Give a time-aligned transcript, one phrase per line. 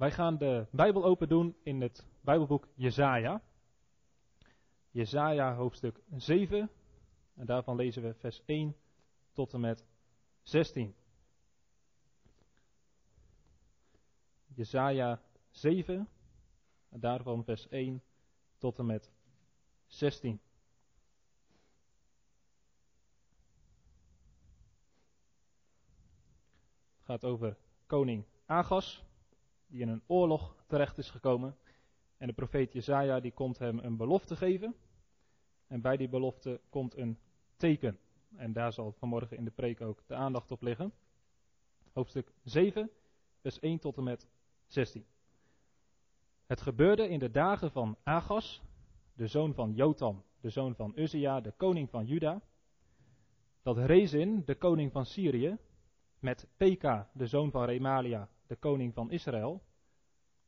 [0.00, 3.42] Wij gaan de Bijbel open doen in het Bijbelboek Jesaja.
[4.90, 6.70] Jesaja hoofdstuk 7.
[7.34, 8.76] En daarvan lezen we vers 1
[9.32, 9.86] tot en met
[10.42, 10.94] 16.
[14.46, 16.08] Jesaja 7.
[16.88, 18.02] En daarvan vers 1
[18.58, 19.10] tot en met
[19.86, 20.40] 16.
[26.96, 27.56] Het gaat over
[27.86, 29.08] koning Agas
[29.70, 31.56] die in een oorlog terecht is gekomen.
[32.16, 34.74] En de profeet Jezaja die komt hem een belofte geven.
[35.66, 37.18] En bij die belofte komt een
[37.56, 37.98] teken.
[38.36, 40.92] En daar zal vanmorgen in de preek ook de aandacht op liggen.
[41.92, 42.90] Hoofdstuk 7,
[43.40, 44.28] vers 1 tot en met
[44.66, 45.06] 16.
[46.46, 48.62] Het gebeurde in de dagen van Agas,
[49.12, 52.42] de zoon van Jotam, de zoon van Uzia, de koning van Juda,
[53.62, 55.56] dat Rezin, de koning van Syrië,
[56.18, 59.62] met Peka, de zoon van Remalia, de koning van Israël,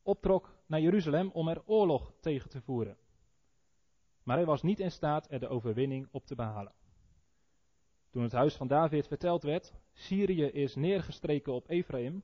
[0.02, 2.97] optrok naar Jeruzalem om er oorlog tegen te voeren.
[4.22, 6.72] Maar hij was niet in staat er de overwinning op te behalen.
[8.11, 12.22] Toen het huis van David verteld werd, Syrië is neergestreken op Ephraim,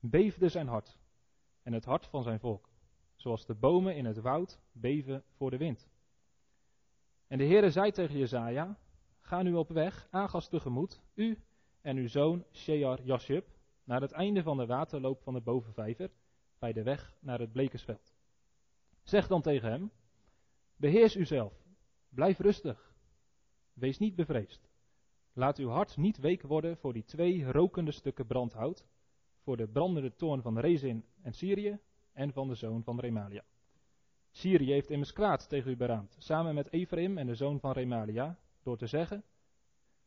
[0.00, 0.98] beefde zijn hart
[1.62, 2.68] en het hart van zijn volk,
[3.14, 5.88] zoals de bomen in het woud beven voor de wind.
[7.26, 8.78] En de Heere zei tegen Jezaja,
[9.20, 11.42] ga nu op weg, Agas tegemoet, u
[11.80, 13.57] en uw zoon Shear Jashub,
[13.88, 16.10] naar het einde van de waterloop van de bovenvijver,
[16.58, 18.14] bij de weg naar het blekersveld.
[19.02, 19.90] Zeg dan tegen hem,
[20.76, 21.52] beheers uzelf,
[22.08, 22.94] blijf rustig,
[23.72, 24.70] wees niet bevreesd.
[25.32, 28.86] Laat uw hart niet week worden voor die twee rokende stukken brandhout,
[29.42, 31.78] voor de brandende toorn van Rezin en Syrië
[32.12, 33.44] en van de zoon van Remalia.
[34.30, 38.38] Syrië heeft immers kwaad tegen u beraamd, samen met Ephraim en de zoon van Remalia,
[38.62, 39.24] door te zeggen,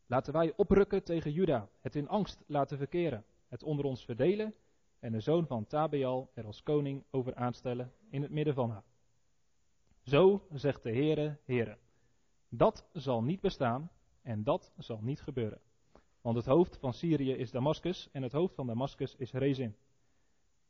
[0.06, 4.54] laten wij oprukken tegen Juda, het in angst laten verkeren het onder ons verdelen
[5.00, 8.84] en de zoon van Tabeal er als koning over aanstellen in het midden van haar.
[10.04, 11.78] Zo zegt de Heere, Heere,
[12.50, 15.62] dat zal niet bestaan en dat zal niet gebeuren.
[16.22, 19.76] Want het hoofd van Syrië is Damascus en het hoofd van Damascus is Rezin.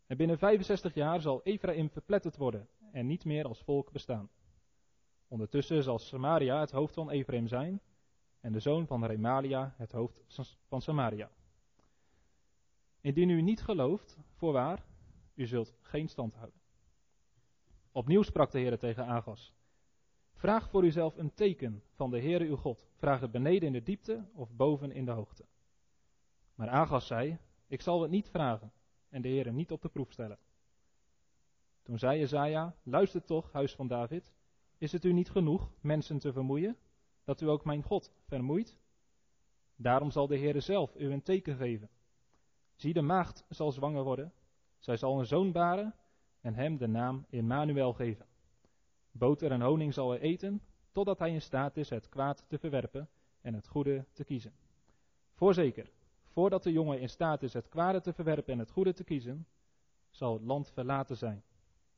[0.07, 4.29] En binnen 65 jaar zal Ephraim verpletterd worden en niet meer als volk bestaan.
[5.27, 7.81] Ondertussen zal Samaria het hoofd van Ephraim zijn
[8.39, 10.23] en de zoon van Remalia het hoofd
[10.67, 11.31] van Samaria.
[13.01, 14.85] Indien u niet gelooft, voorwaar,
[15.33, 16.59] u zult geen stand houden.
[17.91, 19.53] Opnieuw sprak de Heer tegen Agas.
[20.33, 22.87] Vraag voor uzelf een teken van de Heere uw God.
[22.95, 25.45] Vraag het beneden in de diepte of boven in de hoogte.
[26.55, 28.71] Maar Agas zei, ik zal het niet vragen
[29.09, 30.37] en de Heere niet op de proef stellen.
[31.81, 34.33] Toen zei Jezaja, luister toch, huis van David,
[34.77, 36.77] is het u niet genoeg mensen te vermoeien,
[37.23, 38.77] dat u ook mijn God vermoeit?
[39.75, 41.89] Daarom zal de Heere zelf u een teken geven.
[42.81, 44.33] Zie, de maagd zal zwanger worden.
[44.79, 45.95] Zij zal een zoon baren
[46.39, 48.25] en hem de naam Emmanuel geven.
[49.11, 50.61] Boter en honing zal hij eten,
[50.91, 53.09] totdat hij in staat is het kwaad te verwerpen
[53.41, 54.53] en het goede te kiezen.
[55.33, 55.91] Voorzeker,
[56.25, 59.47] voordat de jongen in staat is het kwade te verwerpen en het goede te kiezen,
[60.09, 61.43] zal het land verlaten zijn.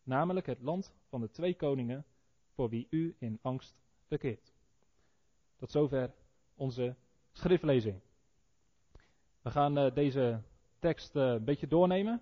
[0.03, 2.05] Namelijk het land van de twee koningen,
[2.53, 3.75] voor wie u in angst
[4.07, 4.53] verkeert.
[5.55, 6.13] Tot zover
[6.55, 6.95] onze
[7.31, 7.99] schriftlezing.
[9.41, 10.41] We gaan uh, deze
[10.83, 12.21] tekst uh, een beetje doornemen.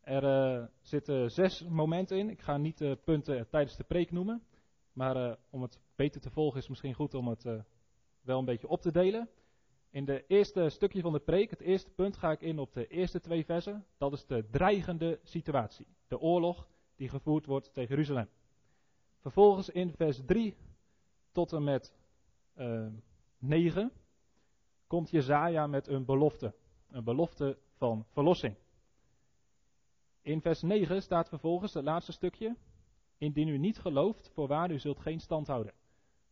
[0.00, 2.30] Er uh, zitten zes momenten in.
[2.30, 4.42] Ik ga niet de punten tijdens de preek noemen.
[4.92, 7.42] Maar uh, om het beter te volgen is misschien goed om het
[8.20, 9.28] wel een beetje op te delen.
[9.90, 12.86] In de eerste stukje van de preek, het eerste punt, ga ik in op de
[12.86, 13.84] eerste twee versen.
[13.98, 15.86] Dat is de dreigende situatie.
[16.08, 18.28] De oorlog die gevoerd wordt tegen Jeruzalem.
[19.18, 20.56] Vervolgens in vers 3
[21.32, 21.94] tot en met
[23.38, 23.92] 9
[24.86, 26.54] komt Jezaja met een belofte
[26.92, 28.56] een belofte van verlossing.
[30.22, 32.56] In vers 9 staat vervolgens het laatste stukje.
[33.18, 35.72] Indien u niet gelooft, voorwaar u zult geen stand houden.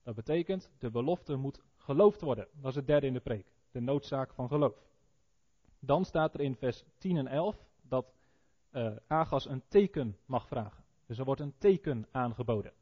[0.02, 2.48] Dat betekent, de belofte moet geloofd worden.
[2.52, 3.52] Dat is het derde in de preek.
[3.70, 4.88] De noodzaak van geloof.
[5.78, 8.12] Dan staat er in vers 10 en 11 dat
[8.72, 10.84] uh, Agas een teken mag vragen.
[11.06, 12.72] Dus er wordt een teken aangeboden.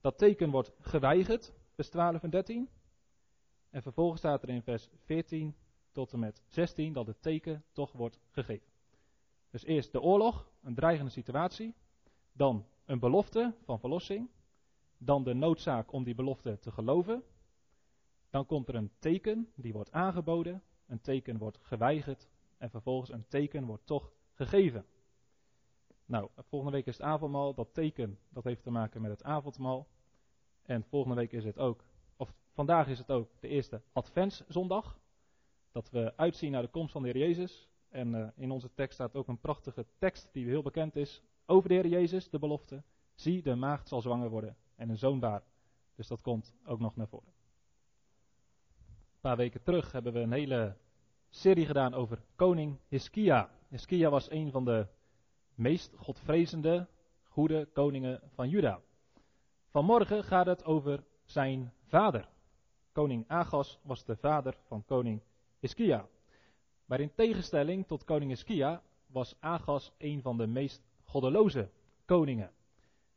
[0.00, 2.68] Dat teken wordt geweigerd, vers 12 en 13.
[3.70, 5.54] En vervolgens staat er in vers 14
[5.96, 8.68] tot en met 16 dat het teken toch wordt gegeven.
[9.50, 11.74] Dus eerst de oorlog, een dreigende situatie.
[12.32, 14.30] Dan een belofte van verlossing.
[14.98, 17.22] Dan de noodzaak om die belofte te geloven.
[18.30, 20.62] Dan komt er een teken, die wordt aangeboden.
[20.86, 22.28] Een teken wordt geweigerd.
[22.58, 24.86] En vervolgens een teken wordt toch gegeven.
[26.04, 27.54] Nou, volgende week is het avondmaal.
[27.54, 29.86] Dat teken, dat heeft te maken met het avondmaal.
[30.62, 31.84] En volgende week is het ook,
[32.16, 34.98] of vandaag is het ook de eerste Adventszondag
[35.76, 37.68] dat we uitzien naar de komst van de Heer Jezus.
[37.88, 41.68] En uh, in onze tekst staat ook een prachtige tekst die heel bekend is over
[41.68, 42.82] de Heer Jezus, de belofte.
[43.14, 45.46] Zie, de maagd zal zwanger worden en een zoon baren.
[45.94, 47.32] Dus dat komt ook nog naar voren.
[48.78, 50.76] Een paar weken terug hebben we een hele
[51.28, 53.50] serie gedaan over koning Hiskia.
[53.68, 54.86] Hiskia was een van de
[55.54, 56.88] meest godvrezende,
[57.22, 58.80] goede koningen van Juda.
[59.68, 62.28] Vanmorgen gaat het over zijn vader.
[62.92, 65.22] Koning Agas was de vader van koning
[65.58, 66.06] Hiskia.
[66.84, 71.70] Maar in tegenstelling tot koning Hiskia was Agas een van de meest goddeloze
[72.04, 72.50] koningen.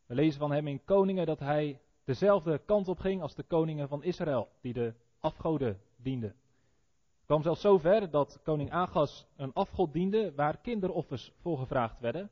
[0.06, 3.88] We lezen van hem in Koningen dat hij dezelfde kant op ging als de koningen
[3.88, 6.30] van Israël, die de afgoden dienden.
[6.30, 12.30] Het kwam zelfs zover dat koning Agas een afgod diende waar kinderoffers voor gevraagd werden.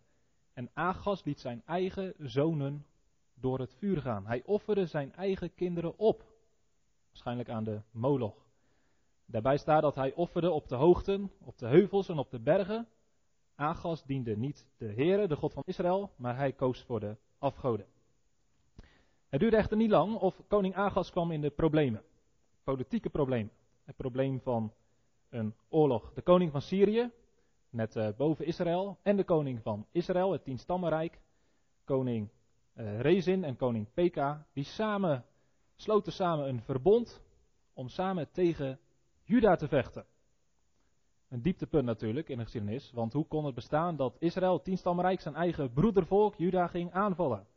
[0.54, 2.86] En Agas liet zijn eigen zonen
[3.34, 4.26] door het vuur gaan.
[4.26, 6.24] Hij offerde zijn eigen kinderen op.
[7.08, 8.47] Waarschijnlijk aan de moloch.
[9.30, 12.88] Daarbij staat dat hij offerde op de hoogten, op de heuvels en op de bergen.
[13.56, 17.86] Agas diende niet de Heere, de God van Israël, maar hij koos voor de afgoden.
[19.30, 22.04] Het duurde echter niet lang of koning Agas kwam in de problemen.
[22.64, 23.52] Politieke problemen.
[23.84, 24.74] Het probleem van
[25.30, 26.14] een oorlog.
[26.14, 27.12] De koning van Syrië,
[27.70, 31.20] net uh, boven Israël, en de koning van Israël, het tienstammenrijk,
[31.84, 32.30] koning
[32.74, 35.26] uh, Rezin en koning Peka, die samen
[35.76, 37.22] sloten samen een verbond
[37.74, 38.80] om samen tegen
[39.28, 40.06] Juda te vechten.
[41.30, 45.22] Een dieptepunt natuurlijk in de geschiedenis, want hoe kon het bestaan dat Israël, het tienstammenrijk,
[45.22, 47.48] zijn eigen broedervolk, Juda, ging aanvallen?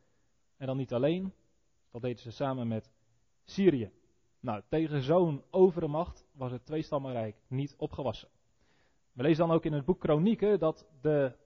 [0.57, 1.33] En dan niet alleen,
[1.91, 2.91] dat deden ze samen met
[3.45, 3.91] Syrië.
[4.41, 8.29] Nou, tegen zo'n overmacht was het tweestammenrijk niet opgewassen.
[9.13, 11.37] We lezen dan ook in het boek Kronieken dat de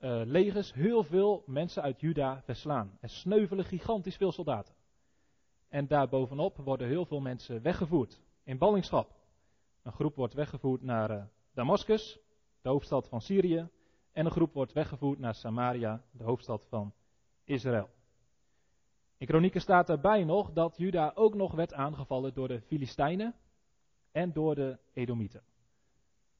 [0.00, 2.98] uh, legers heel veel mensen uit Juda verslaan.
[3.00, 4.74] Er sneuvelen gigantisch veel soldaten.
[5.68, 9.22] En daarbovenop worden heel veel mensen weggevoerd in ballingschap.
[9.84, 12.18] Een groep wordt weggevoerd naar uh, Damascus,
[12.60, 13.68] de hoofdstad van Syrië.
[14.12, 16.94] En een groep wordt weggevoerd naar Samaria, de hoofdstad van
[17.44, 17.88] Israël.
[19.16, 23.34] In Kronieken staat erbij nog dat Juda ook nog werd aangevallen door de Filistijnen
[24.12, 25.42] en door de Edomieten.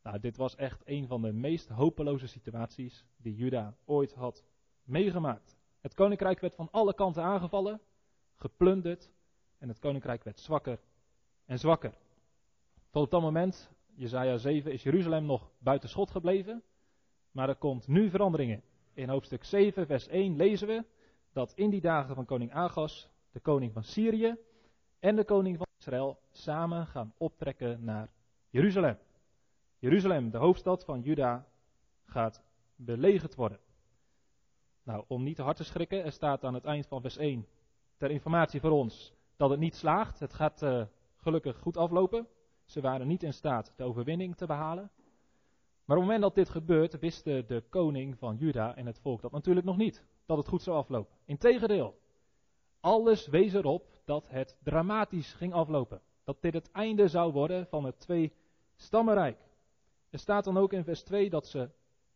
[0.03, 4.45] Nou, dit was echt een van de meest hopeloze situaties die Juda ooit had
[4.83, 5.57] meegemaakt.
[5.81, 7.81] Het koninkrijk werd van alle kanten aangevallen,
[8.35, 9.11] geplunderd
[9.59, 10.81] en het koninkrijk werd zwakker
[11.45, 12.03] en zwakker.
[12.95, 16.63] Tot dat moment, Jezaja 7, is Jeruzalem nog buiten schot gebleven,
[17.31, 18.63] maar er komt nu veranderingen.
[18.93, 20.85] In hoofdstuk 7, vers 1 lezen we
[21.33, 24.37] dat in die dagen van koning Agas, de koning van Syrië
[24.99, 28.11] en de koning van Israël samen gaan optrekken naar
[28.51, 28.99] Jeruzalem.
[29.79, 31.47] Jeruzalem, de hoofdstad van Juda,
[32.05, 32.43] gaat
[32.77, 33.59] belegerd worden.
[34.83, 37.47] Nou, om niet te hard te schrikken, er staat aan het eind van vers 1
[37.97, 40.21] ter informatie voor ons dat het niet slaagt.
[40.21, 40.85] Het gaat uh,
[41.17, 42.27] gelukkig goed aflopen.
[42.65, 44.91] Ze waren niet in staat de overwinning te behalen.
[45.85, 49.21] Maar op het moment dat dit gebeurt, wisten de koning van Juda en het volk
[49.21, 51.17] dat natuurlijk nog niet, dat het goed zou aflopen.
[51.25, 51.99] Integendeel,
[52.81, 56.01] alles wees erop dat het dramatisch ging aflopen.
[56.25, 58.33] Dat dit het einde zou worden van het twee
[58.77, 59.39] stammenrijk.
[60.11, 61.71] Er staat dan ook in vers 2 dat ze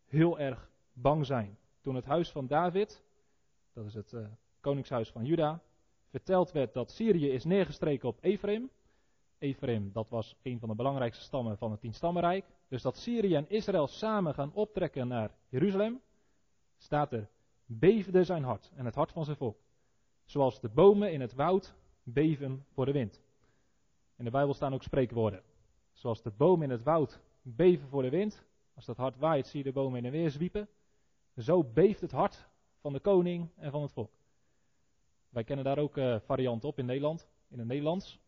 [0.06, 1.58] heel erg bang zijn.
[1.80, 3.02] Toen het huis van David,
[3.72, 4.26] dat is het uh,
[4.60, 5.60] koningshuis van Juda,
[6.08, 8.70] verteld werd dat Syrië is neergestreken op Ephraim.
[9.38, 12.44] Ephraim, dat was een van de belangrijkste stammen van het tienstammenrijk.
[12.68, 16.00] Dus dat Syrië en Israël samen gaan optrekken naar Jeruzalem,
[16.76, 17.28] staat er,
[17.66, 19.58] beefde zijn hart en het hart van zijn volk.
[20.24, 23.22] Zoals de bomen in het woud beven voor de wind.
[24.16, 25.42] In de Bijbel staan ook spreekwoorden.
[25.92, 28.44] Zoals de bomen in het woud beven voor de wind.
[28.74, 30.68] Als dat hard waait, zie je de bomen in en weer zwiepen.
[31.36, 32.48] Zo beeft het hart
[32.80, 34.10] van de koning en van het volk.
[35.28, 38.18] Wij kennen daar ook uh, varianten op in Nederland, in het Nederlands.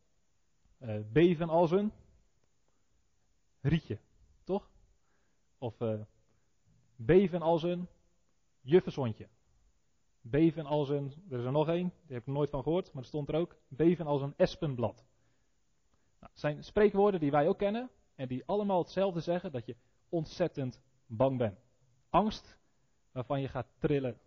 [0.81, 1.93] Uh, beven als een
[3.61, 3.99] rietje,
[4.45, 4.71] toch?
[5.59, 6.01] Of uh,
[6.97, 7.89] beven als een
[8.61, 9.29] juffenshondje.
[10.21, 13.03] Beven als een, er is er nog één, die heb ik nooit van gehoord, maar
[13.03, 13.57] er stond er ook.
[13.69, 15.05] Beven als een espenblad.
[16.21, 19.77] Nou, zijn spreekwoorden die wij ook kennen, en die allemaal hetzelfde zeggen, dat je
[20.09, 21.59] ontzettend bang bent.
[22.11, 22.59] Angst
[23.13, 24.19] waarvan je gaat trillen.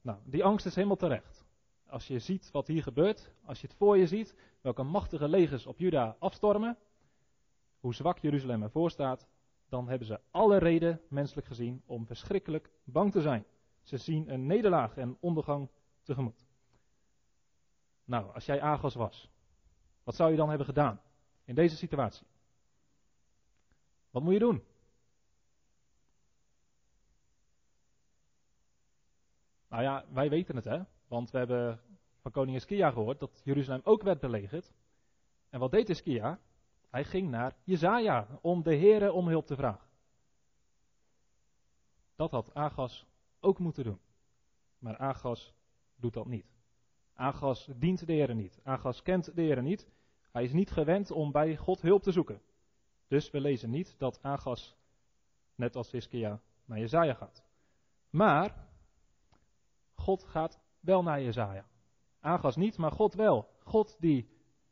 [0.00, 1.37] Nou, die angst is helemaal terecht.
[1.88, 5.66] Als je ziet wat hier gebeurt, als je het voor je ziet, welke machtige legers
[5.66, 6.78] op Juda afstormen,
[7.80, 9.26] hoe zwak Jeruzalem ervoor staat,
[9.68, 13.44] dan hebben ze alle reden, menselijk gezien, om verschrikkelijk bang te zijn.
[13.82, 15.68] Ze zien een nederlaag en ondergang
[16.02, 16.46] tegemoet.
[18.04, 19.30] Nou, als jij Agos was,
[20.04, 21.00] wat zou je dan hebben gedaan
[21.44, 22.26] in deze situatie?
[24.10, 24.62] Wat moet je doen?
[29.68, 31.80] Nou ja, wij weten het hè, want we hebben
[32.20, 34.72] van koning Iskia gehoord dat Jeruzalem ook werd belegerd.
[35.50, 36.38] En wat deed Iskia?
[36.90, 39.86] Hij ging naar Jezaja om de Here om hulp te vragen.
[42.16, 43.06] Dat had Agas
[43.40, 44.00] ook moeten doen.
[44.78, 45.54] Maar Agas
[45.96, 46.56] doet dat niet.
[47.14, 48.60] Agas dient de Heer niet.
[48.62, 49.88] Agas kent de Heer niet.
[50.30, 52.40] Hij is niet gewend om bij God hulp te zoeken.
[53.08, 54.76] Dus we lezen niet dat Agas,
[55.54, 57.44] net als Hiskia, naar Jezaja gaat.
[58.10, 58.68] Maar
[59.94, 61.66] God gaat wel naar Jezaja.
[62.20, 63.48] Agas niet, maar God wel.
[63.62, 64.28] God die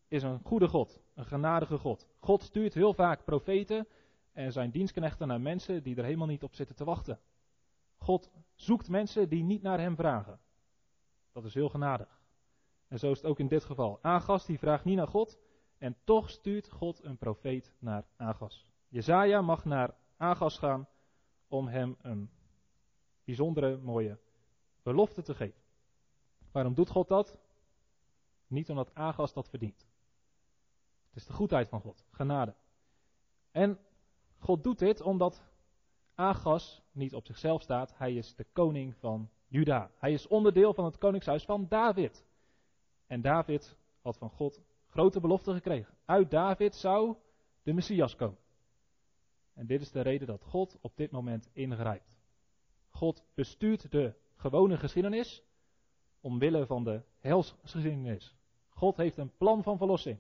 [0.08, 2.06] is een goede God, een genadige God.
[2.20, 3.86] God stuurt heel vaak profeten
[4.32, 7.20] en zijn dienstknechten naar mensen die er helemaal niet op zitten te wachten.
[7.96, 10.40] God zoekt mensen die niet naar hem vragen.
[11.32, 12.20] Dat is heel genadig.
[12.88, 13.98] En zo is het ook in dit geval.
[14.02, 15.38] Agas die vraagt niet naar God
[15.78, 18.70] en toch stuurt God een profeet naar Agas.
[18.88, 20.88] Jezaja mag naar Agas gaan
[21.48, 22.30] om hem een
[23.24, 24.18] bijzondere mooie
[24.82, 25.65] belofte te geven.
[26.56, 27.38] Waarom doet God dat?
[28.46, 29.86] Niet omdat Agas dat verdient.
[31.06, 32.54] Het is de goedheid van God, genade.
[33.50, 33.78] En
[34.38, 35.42] God doet dit omdat
[36.14, 37.98] Agas niet op zichzelf staat.
[37.98, 39.90] Hij is de koning van Juda.
[39.98, 42.24] Hij is onderdeel van het koningshuis van David.
[43.06, 45.94] En David had van God grote beloften gekregen.
[46.04, 47.16] Uit David zou
[47.62, 48.38] de Messias komen.
[49.54, 52.18] En dit is de reden dat God op dit moment ingrijpt.
[52.90, 55.44] God bestuurt de gewone geschiedenis
[56.26, 58.34] omwille van de helsgeschiedenis.
[58.68, 60.18] God heeft een plan van verlossing.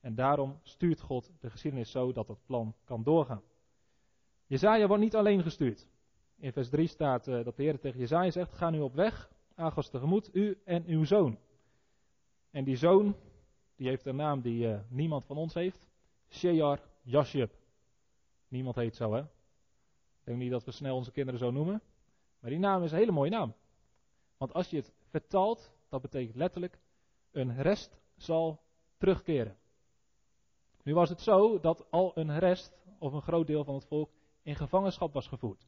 [0.00, 3.42] En daarom stuurt God de geschiedenis zo dat dat plan kan doorgaan.
[4.46, 5.88] Jezaja wordt niet alleen gestuurd.
[6.36, 9.30] In vers 3 staat uh, dat de Heer tegen Jezaja zegt, ga nu op weg,
[9.54, 11.38] Agos tegemoet, u en uw zoon.
[12.50, 13.16] En die zoon,
[13.76, 15.86] die heeft een naam die uh, niemand van ons heeft.
[16.28, 17.52] Shear Yashub.
[18.48, 19.20] Niemand heet zo, hè?
[19.20, 21.82] Ik denk niet dat we snel onze kinderen zo noemen.
[22.38, 23.54] Maar die naam is een hele mooie naam.
[24.36, 26.78] Want als je het vertaalt, dat betekent letterlijk,
[27.30, 28.60] een rest zal
[28.98, 29.56] terugkeren.
[30.82, 34.10] Nu was het zo dat al een rest, of een groot deel van het volk,
[34.42, 35.66] in gevangenschap was gevoerd.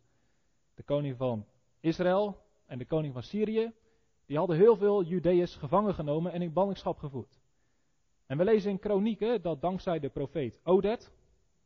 [0.75, 1.47] De koning van
[1.81, 3.73] Israël en de koning van Syrië,
[4.27, 7.41] die hadden heel veel Judeërs gevangen genomen en in ballingschap gevoerd.
[8.27, 11.13] En we lezen in Kronieken dat dankzij de profeet Odet,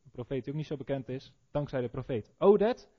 [0.03, 2.89] een profeet die ook niet zo bekend is, dankzij de profeet Odet,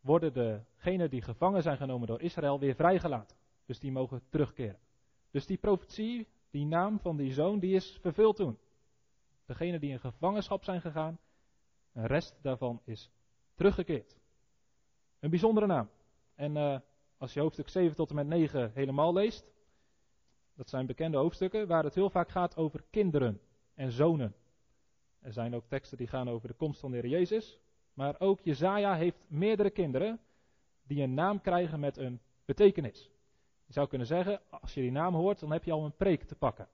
[0.00, 3.39] worden degenen die gevangen zijn genomen door Israël weer vrijgelaten.
[3.70, 4.78] Dus die mogen terugkeren.
[5.30, 8.58] Dus die profetie, die naam van die zoon, die is vervuld toen.
[9.44, 11.18] Degenen die in gevangenschap zijn gegaan,
[11.92, 13.10] een rest daarvan is
[13.54, 14.18] teruggekeerd.
[15.18, 15.90] Een bijzondere naam.
[16.34, 16.78] En uh,
[17.16, 19.52] als je hoofdstuk 7 tot en met 9 helemaal leest,
[20.54, 23.40] dat zijn bekende hoofdstukken waar het heel vaak gaat over kinderen
[23.74, 24.34] en zonen.
[25.20, 27.58] Er zijn ook teksten die gaan over de komst van de Heer Jezus.
[27.92, 30.20] Maar ook Jezaja heeft meerdere kinderen
[30.82, 33.10] die een naam krijgen met een betekenis.
[33.70, 36.22] Je zou kunnen zeggen, als je die naam hoort, dan heb je al een preek
[36.22, 36.68] te pakken.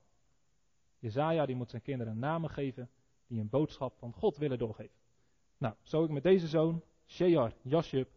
[0.99, 2.89] Jezaja die moet zijn kinderen namen geven
[3.27, 4.95] die een boodschap van God willen doorgeven.
[5.57, 8.09] Nou, zo ik met deze zoon, Shear Jashub,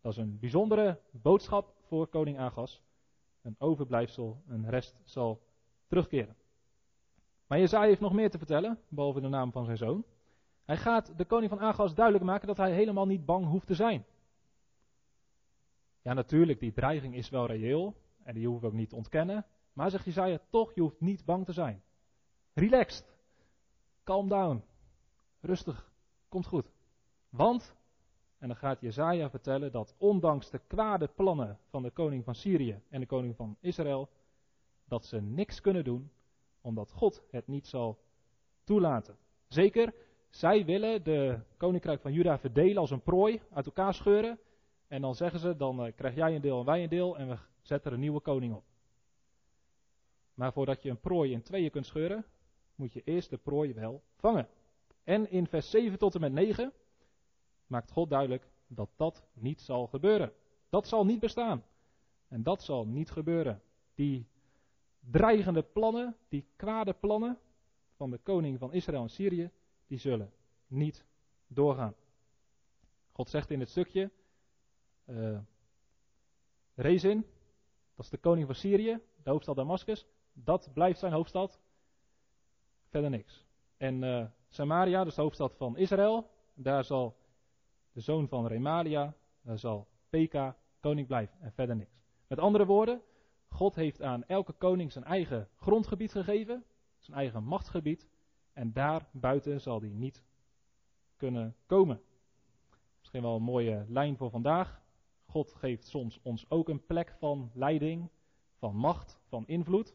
[0.00, 2.82] dat is een bijzondere boodschap voor koning Agas.
[3.42, 5.42] Een overblijfsel, een rest zal
[5.86, 6.36] terugkeren.
[7.46, 10.04] Maar Jezaja heeft nog meer te vertellen, behalve de naam van zijn zoon.
[10.64, 13.74] Hij gaat de koning van Agas duidelijk maken dat hij helemaal niet bang hoeft te
[13.74, 14.04] zijn.
[16.02, 19.46] Ja, natuurlijk, die dreiging is wel reëel en die hoeven we ook niet te ontkennen.
[19.72, 21.82] Maar zegt Jezaja toch, je hoeft niet bang te zijn.
[22.54, 23.16] Relaxed.
[24.04, 24.64] Calm down.
[25.40, 25.92] Rustig.
[26.28, 26.70] Komt goed.
[27.30, 27.76] Want,
[28.38, 32.82] en dan gaat Jezaja vertellen dat ondanks de kwade plannen van de koning van Syrië
[32.88, 34.08] en de koning van Israël,
[34.84, 36.10] dat ze niks kunnen doen,
[36.60, 37.98] omdat God het niet zal
[38.64, 39.16] toelaten.
[39.48, 39.94] Zeker,
[40.30, 44.38] zij willen de koninkrijk van Juda verdelen als een prooi, uit elkaar scheuren.
[44.88, 47.28] En dan zeggen ze, dan uh, krijg jij een deel en wij een deel en
[47.28, 48.64] we zetten er een nieuwe koning op.
[50.34, 52.24] Maar voordat je een prooi in tweeën kunt scheuren,
[52.74, 54.48] moet je eerst de prooi wel vangen.
[55.04, 56.72] En in vers 7 tot en met 9
[57.66, 60.32] maakt God duidelijk dat dat niet zal gebeuren.
[60.68, 61.64] Dat zal niet bestaan.
[62.28, 63.62] En dat zal niet gebeuren.
[63.94, 64.26] Die
[65.00, 67.38] dreigende plannen, die kwade plannen
[67.96, 69.50] van de koning van Israël en Syrië,
[69.86, 70.32] die zullen
[70.66, 71.04] niet
[71.46, 71.94] doorgaan.
[73.12, 74.10] God zegt in het stukje,
[75.04, 75.38] uh,
[76.74, 77.26] Rezin,
[77.96, 81.60] dat is de koning van Syrië, de hoofdstad Damascus, dat blijft zijn hoofdstad,
[82.88, 83.44] verder niks.
[83.76, 87.16] En uh, Samaria, dus de hoofdstad van Israël, daar zal
[87.92, 92.00] de zoon van Remalia, daar zal Peka koning blijven en verder niks.
[92.26, 93.02] Met andere woorden,
[93.48, 96.64] God heeft aan elke koning zijn eigen grondgebied gegeven,
[96.98, 98.08] zijn eigen machtsgebied,
[98.52, 100.22] en daar buiten zal die niet
[101.16, 102.00] kunnen komen.
[102.98, 104.80] Misschien wel een mooie lijn voor vandaag.
[105.36, 108.10] God geeft soms ons ook een plek van leiding,
[108.58, 109.94] van macht, van invloed.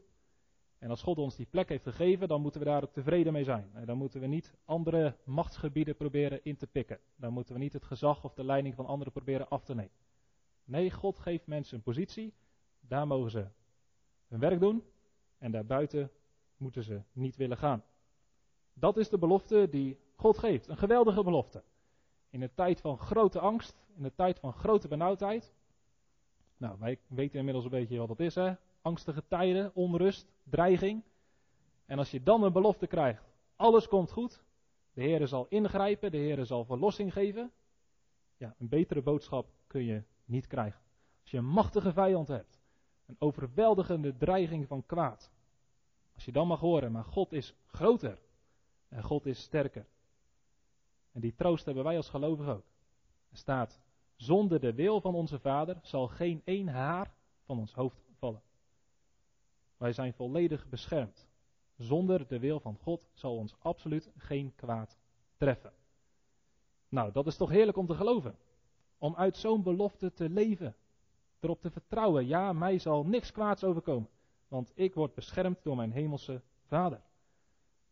[0.77, 3.43] En als God ons die plek heeft gegeven, dan moeten we daar ook tevreden mee
[3.43, 3.69] zijn.
[3.73, 6.99] En dan moeten we niet andere machtsgebieden proberen in te pikken.
[7.15, 9.91] Dan moeten we niet het gezag of de leiding van anderen proberen af te nemen.
[10.63, 12.33] Nee, God geeft mensen een positie.
[12.79, 13.47] Daar mogen ze
[14.27, 14.83] hun werk doen.
[15.37, 16.11] En daarbuiten
[16.57, 17.83] moeten ze niet willen gaan.
[18.73, 20.67] Dat is de belofte die God geeft.
[20.67, 21.63] Een geweldige belofte.
[22.31, 25.53] In een tijd van grote angst, in een tijd van grote benauwdheid.
[26.57, 28.53] Nou, wij weten inmiddels een beetje wat dat is, hè?
[28.81, 31.03] Angstige tijden, onrust, dreiging.
[31.85, 34.43] En als je dan een belofte krijgt, alles komt goed,
[34.93, 37.51] de Heer zal ingrijpen, de Heer zal verlossing geven.
[38.37, 40.81] Ja, een betere boodschap kun je niet krijgen.
[41.21, 42.59] Als je een machtige vijand hebt,
[43.05, 45.31] een overweldigende dreiging van kwaad.
[46.13, 48.21] Als je dan mag horen, maar God is groter
[48.87, 49.85] en God is sterker.
[51.11, 52.65] En die troost hebben wij als gelovigen ook.
[53.29, 53.79] Er staat,
[54.15, 57.13] zonder de wil van onze Vader zal geen één haar
[57.43, 58.41] van ons hoofd vallen.
[59.77, 61.27] Wij zijn volledig beschermd.
[61.77, 64.97] Zonder de wil van God zal ons absoluut geen kwaad
[65.37, 65.73] treffen.
[66.89, 68.35] Nou, dat is toch heerlijk om te geloven.
[68.97, 70.75] Om uit zo'n belofte te leven.
[71.39, 74.09] Erop te vertrouwen, ja, mij zal niks kwaads overkomen.
[74.47, 77.01] Want ik word beschermd door mijn hemelse Vader.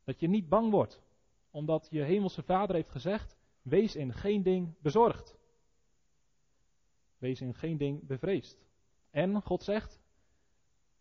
[0.04, 1.02] Dat je niet bang wordt,
[1.52, 5.38] omdat je hemelse Vader heeft gezegd: wees in geen ding bezorgd.
[7.18, 8.66] Wees in geen ding bevreesd.
[9.10, 10.00] En God zegt: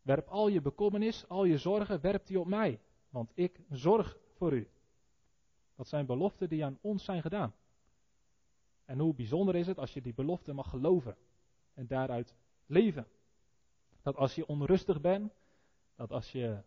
[0.03, 4.53] werp al je bekommernis, al je zorgen, werp die op mij, want ik zorg voor
[4.53, 4.69] u.
[5.75, 7.55] Dat zijn beloften die aan ons zijn gedaan.
[8.85, 11.17] En hoe bijzonder is het als je die belofte mag geloven
[11.75, 12.35] en daaruit
[12.67, 13.07] leven.
[14.03, 15.33] Dat als je onrustig bent,
[15.95, 16.63] dat als je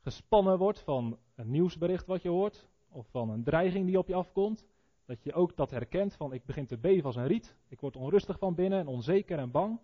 [0.00, 4.14] gespannen wordt van een nieuwsbericht wat je hoort, of van een dreiging die op je
[4.14, 4.64] afkomt,
[5.04, 7.96] dat je ook dat herkent van ik begin te beven als een riet, ik word
[7.96, 9.80] onrustig van binnen en onzeker en bang.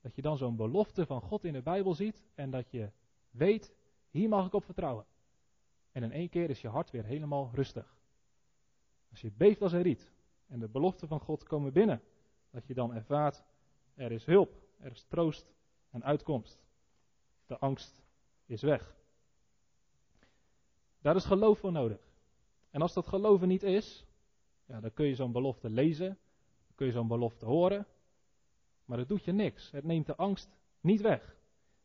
[0.00, 2.90] Dat je dan zo'n belofte van God in de Bijbel ziet en dat je
[3.30, 3.72] weet,
[4.10, 5.04] hier mag ik op vertrouwen.
[5.92, 7.98] En in één keer is je hart weer helemaal rustig.
[9.10, 10.12] Als je beeft als een riet
[10.46, 12.02] en de beloften van God komen binnen,
[12.50, 13.44] dat je dan ervaart,
[13.94, 15.52] er is hulp, er is troost
[15.90, 16.64] en uitkomst.
[17.46, 18.02] De angst
[18.46, 18.99] is weg.
[21.00, 22.08] Daar is geloof voor nodig.
[22.70, 24.06] En als dat geloven niet is,
[24.66, 26.08] ja, dan kun je zo'n belofte lezen,
[26.66, 27.86] dan kun je zo'n belofte horen,
[28.84, 29.70] maar het doet je niks.
[29.70, 30.48] Het neemt de angst
[30.80, 31.36] niet weg.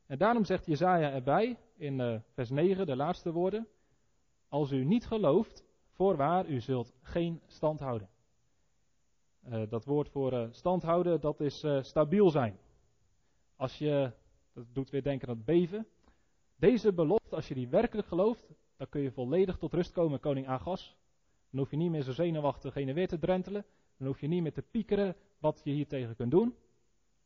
[0.06, 3.67] En daarom zegt Jezaja erbij, in uh, vers 9, de laatste woorden,
[4.47, 8.10] als u niet gelooft, voorwaar, u zult geen stand houden.
[9.47, 12.58] Uh, dat woord voor uh, stand houden, dat is stabiel zijn.
[13.56, 14.12] Als je,
[14.54, 15.88] dat doet weer denken aan het beven.
[16.56, 18.45] Deze belofte, als je die werkelijk gelooft,
[18.78, 20.98] dan kun je volledig tot rust komen, koning Agas.
[21.50, 23.66] Dan hoef je niet meer zo zenuwachtig heen en weer te drentelen.
[23.98, 26.56] Dan hoef je niet meer te piekeren wat je hier tegen kunt doen.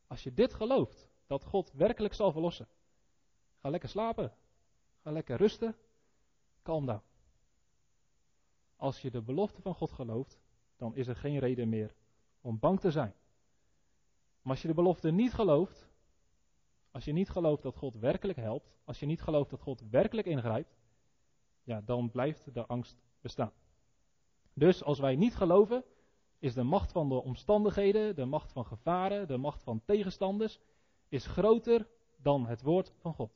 [0.06, 2.68] Als je dit gelooft, dat God werkelijk zal verlossen.
[3.58, 4.32] Ga lekker slapen.
[5.02, 5.76] Ga lekker rusten.
[6.62, 7.02] Kalm down.
[8.76, 10.40] Als je de belofte van God gelooft,
[10.76, 11.94] dan is er geen reden meer
[12.40, 13.14] om bang te zijn.
[14.42, 15.88] Maar als je de belofte niet gelooft,
[16.90, 20.26] als je niet gelooft dat God werkelijk helpt, als je niet gelooft dat God werkelijk
[20.26, 20.79] ingrijpt,
[21.70, 23.52] ja, dan blijft de angst bestaan.
[24.52, 25.84] Dus als wij niet geloven,
[26.38, 30.60] is de macht van de omstandigheden, de macht van gevaren, de macht van tegenstanders,
[31.08, 33.32] is groter dan het woord van God.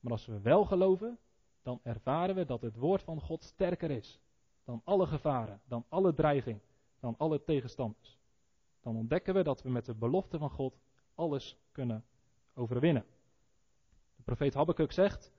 [0.00, 1.18] Maar als we wel geloven,
[1.62, 4.20] dan ervaren we dat het woord van God sterker is
[4.64, 6.60] dan alle gevaren, dan alle dreiging,
[7.00, 8.18] dan alle tegenstanders.
[8.80, 10.78] Dan ontdekken we dat we met de belofte van God
[11.14, 12.04] alles kunnen
[12.54, 13.04] overwinnen.
[14.16, 15.32] De profeet Habakkuk zegt: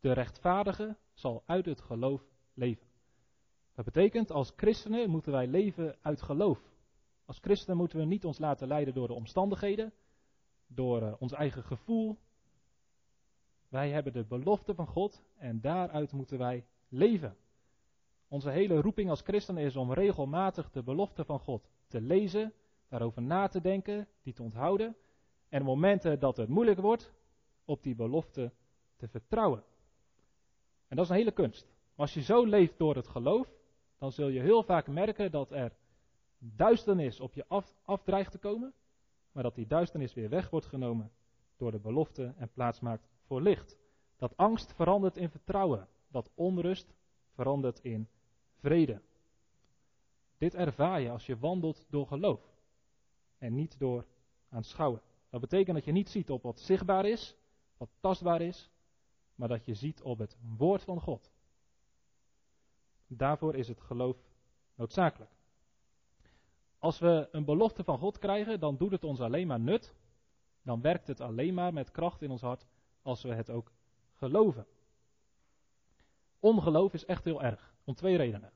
[0.00, 2.22] De rechtvaardige zal uit het geloof
[2.54, 2.86] leven.
[3.74, 6.60] Dat betekent, als christenen moeten wij leven uit geloof.
[7.24, 9.92] Als christenen moeten we niet ons laten leiden door de omstandigheden,
[10.66, 12.18] door uh, ons eigen gevoel.
[13.68, 17.36] Wij hebben de belofte van God en daaruit moeten wij leven.
[18.28, 22.52] Onze hele roeping als christenen is om regelmatig de belofte van God te lezen,
[22.88, 24.96] daarover na te denken, die te onthouden
[25.48, 27.12] en momenten dat het moeilijk wordt,
[27.64, 28.52] op die belofte
[28.96, 29.64] te vertrouwen.
[30.90, 31.66] En dat is een hele kunst.
[31.94, 33.48] Als je zo leeft door het geloof,
[33.98, 35.72] dan zul je heel vaak merken dat er
[36.38, 37.44] duisternis op je
[37.84, 38.74] af, dreigt te komen,
[39.32, 41.12] maar dat die duisternis weer weg wordt genomen
[41.56, 43.76] door de belofte en plaats maakt voor licht.
[44.16, 46.94] Dat angst verandert in vertrouwen, dat onrust
[47.34, 48.08] verandert in
[48.58, 49.00] vrede.
[50.38, 52.40] Dit ervaar je als je wandelt door geloof
[53.38, 54.06] en niet door
[54.48, 55.00] aanschouwen.
[55.30, 57.36] Dat betekent dat je niet ziet op wat zichtbaar is,
[57.76, 58.70] wat tastbaar is,
[59.40, 61.30] maar dat je ziet op het woord van God.
[63.06, 64.16] Daarvoor is het geloof
[64.74, 65.30] noodzakelijk.
[66.78, 69.94] Als we een belofte van God krijgen, dan doet het ons alleen maar nut.
[70.62, 72.66] Dan werkt het alleen maar met kracht in ons hart
[73.02, 73.72] als we het ook
[74.14, 74.66] geloven.
[76.38, 78.52] Ongeloof is echt heel erg, om twee redenen.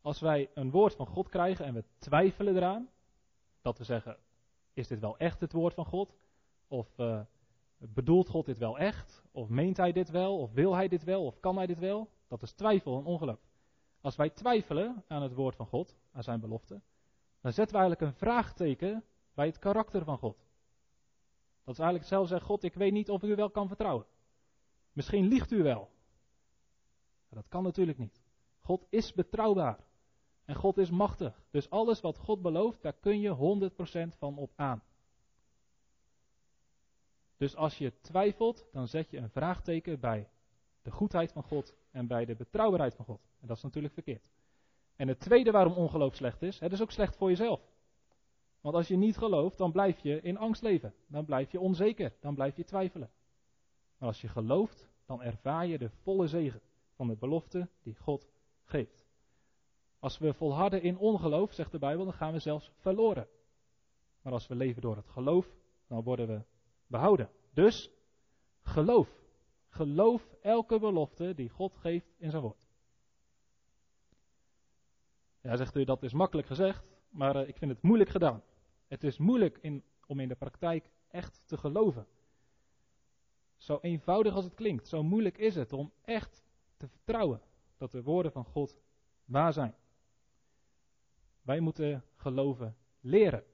[0.00, 2.90] Als wij een woord van God krijgen en we twijfelen eraan,
[3.62, 4.18] dat we zeggen,
[4.72, 6.16] is dit wel echt het woord van God?
[6.68, 7.20] Of uh,
[7.78, 9.22] bedoelt God dit wel echt?
[9.32, 10.38] Of meent hij dit wel?
[10.38, 11.24] Of wil hij dit wel?
[11.24, 12.10] Of kan hij dit wel?
[12.28, 13.40] Dat is twijfel en ongeloof.
[14.00, 16.80] Als wij twijfelen aan het woord van God, aan zijn belofte,
[17.40, 20.46] dan zetten we eigenlijk een vraagteken bij het karakter van God.
[21.64, 24.06] Dat is eigenlijk zelf zeggen, God, ik weet niet of u wel kan vertrouwen.
[24.92, 25.88] Misschien liegt u wel.
[27.28, 28.22] Dat kan natuurlijk niet.
[28.60, 29.78] God is betrouwbaar.
[30.44, 31.42] En God is machtig.
[31.50, 33.70] Dus alles wat God belooft, daar kun je
[34.14, 34.82] 100% van op aan.
[37.38, 40.28] Dus als je twijfelt, dan zet je een vraagteken bij
[40.82, 43.20] de goedheid van God en bij de betrouwbaarheid van God.
[43.40, 44.28] En dat is natuurlijk verkeerd.
[44.96, 47.60] En het tweede waarom ongeloof slecht is, het is ook slecht voor jezelf.
[48.60, 50.94] Want als je niet gelooft, dan blijf je in angst leven.
[51.06, 52.12] Dan blijf je onzeker.
[52.20, 53.10] Dan blijf je twijfelen.
[53.98, 56.60] Maar als je gelooft, dan ervaar je de volle zegen
[56.94, 58.28] van de belofte die God
[58.64, 59.06] geeft.
[59.98, 63.28] Als we volharden in ongeloof, zegt de Bijbel, dan gaan we zelfs verloren.
[64.22, 66.42] Maar als we leven door het geloof, dan worden we
[66.88, 67.30] behouden.
[67.52, 67.90] Dus
[68.62, 69.08] geloof.
[69.68, 72.68] Geloof elke belofte die God geeft in zijn woord.
[75.40, 78.42] Ja, zegt u, dat is makkelijk gezegd, maar uh, ik vind het moeilijk gedaan.
[78.86, 82.06] Het is moeilijk in, om in de praktijk echt te geloven.
[83.56, 86.44] Zo eenvoudig als het klinkt, zo moeilijk is het om echt
[86.76, 87.40] te vertrouwen
[87.76, 88.78] dat de woorden van God
[89.24, 89.74] waar zijn.
[91.42, 93.44] Wij moeten geloven leren.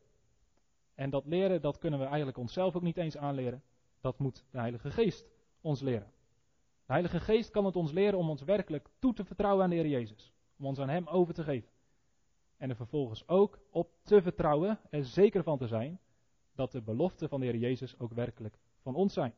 [0.95, 3.63] En dat leren, dat kunnen we eigenlijk onszelf ook niet eens aanleren.
[4.01, 5.27] Dat moet de Heilige Geest
[5.61, 6.13] ons leren.
[6.87, 9.77] De Heilige Geest kan het ons leren om ons werkelijk toe te vertrouwen aan de
[9.77, 10.33] Heer Jezus.
[10.59, 11.69] Om ons aan Hem over te geven.
[12.57, 16.01] En er vervolgens ook op te vertrouwen, er zeker van te zijn,
[16.55, 19.35] dat de beloften van de Heer Jezus ook werkelijk van ons zijn.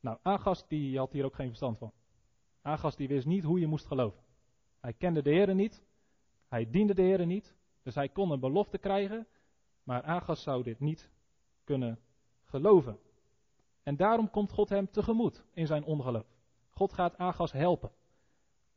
[0.00, 1.92] Nou, Agas die had hier ook geen verstand van.
[2.62, 4.22] Agas die wist niet hoe je moest geloven.
[4.80, 5.82] Hij kende de Heer niet,
[6.48, 7.56] hij diende de Heer niet,
[7.88, 9.26] dus hij kon een belofte krijgen,
[9.82, 11.10] maar Agas zou dit niet
[11.64, 12.00] kunnen
[12.44, 12.98] geloven.
[13.82, 16.26] En daarom komt God hem tegemoet in zijn ongeloof.
[16.70, 17.90] God gaat Agas helpen.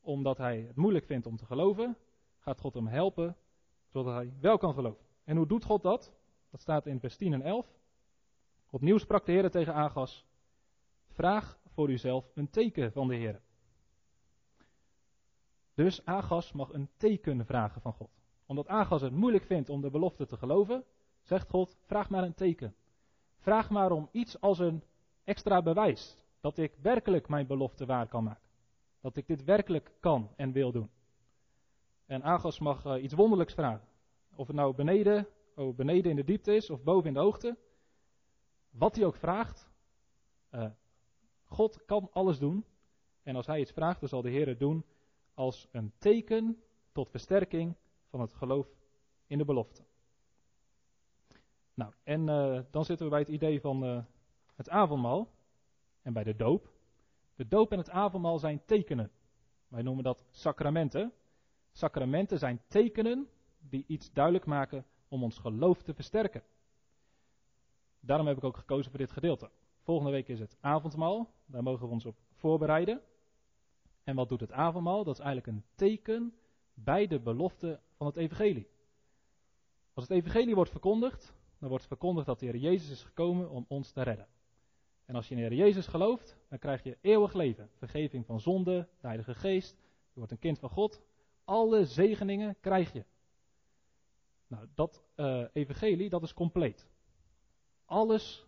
[0.01, 1.97] Omdat hij het moeilijk vindt om te geloven,
[2.39, 3.37] gaat God hem helpen
[3.87, 5.05] zodat hij wel kan geloven.
[5.23, 6.13] En hoe doet God dat?
[6.49, 7.67] Dat staat in vers 10 en 11.
[8.69, 10.25] Opnieuw sprak de Heer tegen Agas:
[11.07, 13.41] Vraag voor uzelf een teken van de Heer.
[15.73, 18.20] Dus Agas mag een teken vragen van God.
[18.51, 20.83] Omdat Agas het moeilijk vindt om de belofte te geloven,
[21.21, 22.75] zegt God: Vraag maar een teken.
[23.37, 24.83] Vraag maar om iets als een
[25.23, 28.49] extra bewijs dat ik werkelijk mijn belofte waar kan maken.
[29.01, 30.89] Dat ik dit werkelijk kan en wil doen.
[32.05, 33.87] En Agas mag uh, iets wonderlijks vragen.
[34.35, 37.57] Of het nou beneden, oh, beneden in de diepte is of boven in de hoogte.
[38.69, 39.69] Wat hij ook vraagt,
[40.51, 40.69] uh,
[41.45, 42.65] God kan alles doen.
[43.23, 44.85] En als hij iets vraagt, dan zal de Heer het doen
[45.33, 46.61] als een teken
[46.91, 47.75] tot versterking
[48.11, 48.67] van het geloof
[49.27, 49.83] in de belofte.
[51.73, 54.03] Nou, en uh, dan zitten we bij het idee van uh,
[54.55, 55.31] het avondmaal
[56.01, 56.71] en bij de doop.
[57.35, 59.11] De doop en het avondmaal zijn tekenen.
[59.67, 61.13] Wij noemen dat sacramenten.
[61.71, 66.43] Sacramenten zijn tekenen die iets duidelijk maken om ons geloof te versterken.
[67.99, 69.49] Daarom heb ik ook gekozen voor dit gedeelte.
[69.81, 71.33] Volgende week is het avondmaal.
[71.45, 73.01] Daar mogen we ons op voorbereiden.
[74.03, 75.03] En wat doet het avondmaal?
[75.03, 76.33] Dat is eigenlijk een teken
[76.73, 78.67] bij de belofte van het evangelie.
[79.93, 83.65] Als het evangelie wordt verkondigd, dan wordt verkondigd dat de Heer Jezus is gekomen om
[83.67, 84.27] ons te redden.
[85.05, 87.69] En als je in de Heer Jezus gelooft, dan krijg je eeuwig leven.
[87.73, 89.75] Vergeving van zonde, de Heilige Geest.
[90.13, 91.01] Je wordt een kind van God.
[91.43, 93.05] Alle zegeningen krijg je.
[94.47, 96.89] Nou, dat uh, evangelie, dat is compleet.
[97.85, 98.47] Alles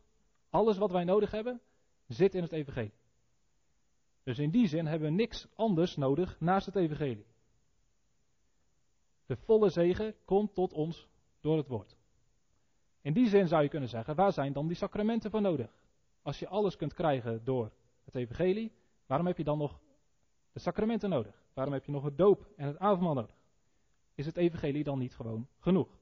[0.50, 1.62] alles wat wij nodig hebben,
[2.08, 2.94] zit in het evangelie.
[4.24, 7.33] Dus in die zin hebben we niks anders nodig naast het evangelie.
[9.26, 11.10] De volle zegen komt tot ons
[11.40, 11.98] door het woord.
[13.02, 15.76] In die zin zou je kunnen zeggen, waar zijn dan die sacramenten voor nodig?
[16.22, 17.72] Als je alles kunt krijgen door
[18.04, 18.72] het evangelie,
[19.06, 19.80] waarom heb je dan nog
[20.52, 21.44] de sacramenten nodig?
[21.54, 23.36] Waarom heb je nog het doop en het avondmaal nodig?
[24.16, 26.00] Is het evangelie dan niet gewoon genoeg?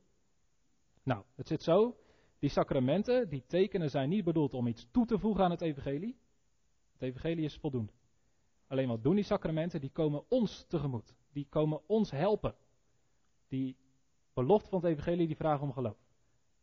[1.03, 1.95] Nou, het zit zo.
[2.39, 6.17] Die sacramenten, die tekenen zijn niet bedoeld om iets toe te voegen aan het evangelie.
[6.91, 7.91] Het evangelie is voldoende.
[8.67, 9.81] Alleen wat doen die sacramenten?
[9.81, 11.15] Die komen ons tegemoet.
[11.31, 12.55] Die komen ons helpen.
[13.51, 13.77] Die
[14.33, 15.97] belofte van het evangelie, die vragen om geloof.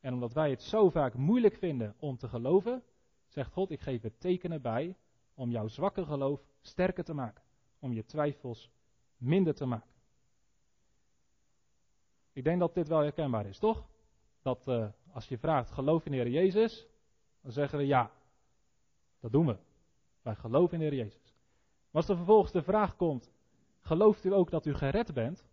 [0.00, 2.82] En omdat wij het zo vaak moeilijk vinden om te geloven,
[3.26, 4.96] zegt God, ik geef er tekenen bij
[5.34, 7.42] om jouw zwakke geloof sterker te maken.
[7.78, 8.70] Om je twijfels
[9.16, 9.90] minder te maken.
[12.32, 13.86] Ik denk dat dit wel herkenbaar is, toch?
[14.42, 16.86] Dat uh, als je vraagt, geloof in de Heer Jezus?
[17.42, 18.10] Dan zeggen we ja.
[19.20, 19.56] Dat doen we.
[20.22, 21.34] Wij geloven in de Heer Jezus.
[21.90, 23.32] Maar als er vervolgens de vraag komt,
[23.80, 25.47] gelooft u ook dat u gered bent?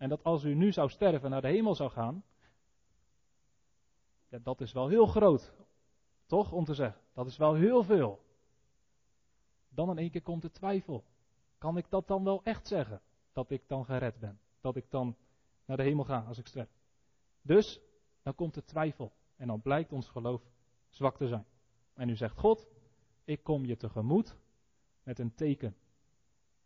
[0.00, 2.24] En dat als u nu zou sterven naar de hemel zou gaan?
[4.28, 5.52] Ja, dat is wel heel groot.
[6.26, 6.52] Toch?
[6.52, 7.00] Om te zeggen.
[7.12, 8.20] Dat is wel heel veel.
[9.68, 11.04] Dan in één keer komt de twijfel.
[11.58, 13.00] Kan ik dat dan wel echt zeggen?
[13.32, 14.40] Dat ik dan gered ben.
[14.60, 15.16] Dat ik dan
[15.64, 16.68] naar de hemel ga als ik sterf.
[17.42, 17.80] Dus,
[18.22, 19.12] dan komt de twijfel.
[19.36, 20.42] En dan blijkt ons geloof
[20.88, 21.46] zwak te zijn.
[21.94, 22.68] En nu zegt God,
[23.24, 24.36] ik kom je tegemoet
[25.02, 25.76] met een teken.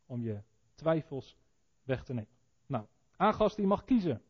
[0.06, 0.42] Om je
[0.74, 1.36] twijfels
[1.82, 2.33] weg te nemen.
[3.16, 4.22] Agas die mag kiezen.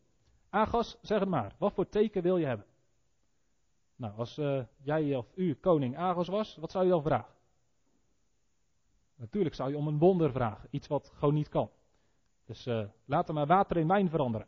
[0.49, 1.55] Agas, zeg het maar.
[1.57, 2.65] Wat voor teken wil je hebben?
[3.95, 7.33] Nou, als uh, jij of u koning Agos was, wat zou je dan vragen?
[9.15, 10.67] Natuurlijk zou je om een wonder vragen.
[10.71, 11.69] Iets wat gewoon niet kan.
[12.45, 14.47] Dus uh, laat er maar water in wijn veranderen.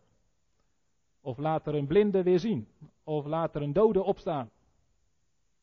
[1.22, 2.68] Of laat er een blinde weer zien.
[3.04, 4.52] Of laat er een dode opstaan.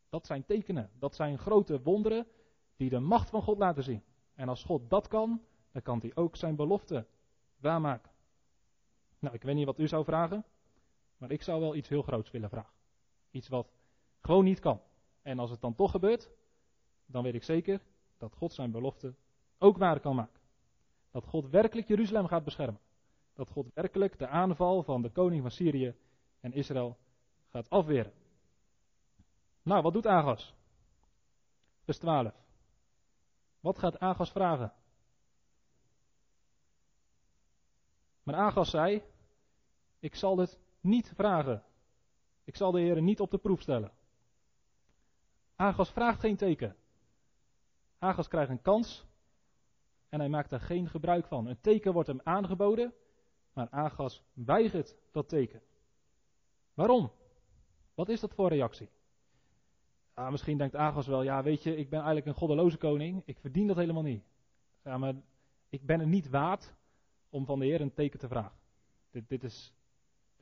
[0.09, 0.91] Dat zijn tekenen.
[0.99, 2.27] Dat zijn grote wonderen
[2.77, 4.03] die de macht van God laten zien.
[4.35, 7.07] En als God dat kan, dan kan hij ook zijn belofte
[7.57, 8.11] waarmaken.
[9.25, 10.45] Nou, ik weet niet wat u zou vragen,
[11.17, 12.73] maar ik zou wel iets heel groots willen vragen.
[13.31, 13.73] Iets wat
[14.21, 14.81] gewoon niet kan.
[15.23, 16.31] En als het dan toch gebeurt,
[17.07, 17.83] dan weet ik zeker
[18.19, 19.15] dat God zijn belofte
[19.59, 20.41] ook waar kan maken.
[21.11, 22.81] Dat God werkelijk Jeruzalem gaat beschermen.
[23.33, 25.95] Dat God werkelijk de aanval van de koning van Syrië
[26.41, 26.97] en Israël
[27.49, 28.13] gaat afweren.
[29.63, 30.55] Nou, wat doet Agas?
[31.85, 32.35] Vers 12.
[33.61, 34.73] Wat gaat Agas vragen?
[38.23, 39.03] Maar Agas zei:
[40.05, 41.63] Ik zal het niet vragen.
[42.45, 43.93] Ik zal de Heer niet op de proef stellen.
[45.57, 46.77] Agas vraagt geen teken.
[47.99, 49.07] Agas krijgt een kans
[50.09, 51.47] en hij maakt daar geen gebruik van.
[51.47, 52.95] Een teken wordt hem aangeboden,
[53.53, 55.63] maar Agas weigert dat teken.
[56.75, 57.11] Waarom?
[57.95, 58.89] Wat is dat voor reactie?
[60.15, 63.39] Ja, misschien denkt Agas wel, ja weet je, ik ben eigenlijk een goddeloze koning, ik
[63.39, 64.25] verdien dat helemaal niet.
[64.83, 65.15] Ja, maar
[65.69, 66.75] ik ben het niet waard
[67.29, 68.63] om van de Heer een teken te vragen.
[69.11, 69.75] Dit, dit, is,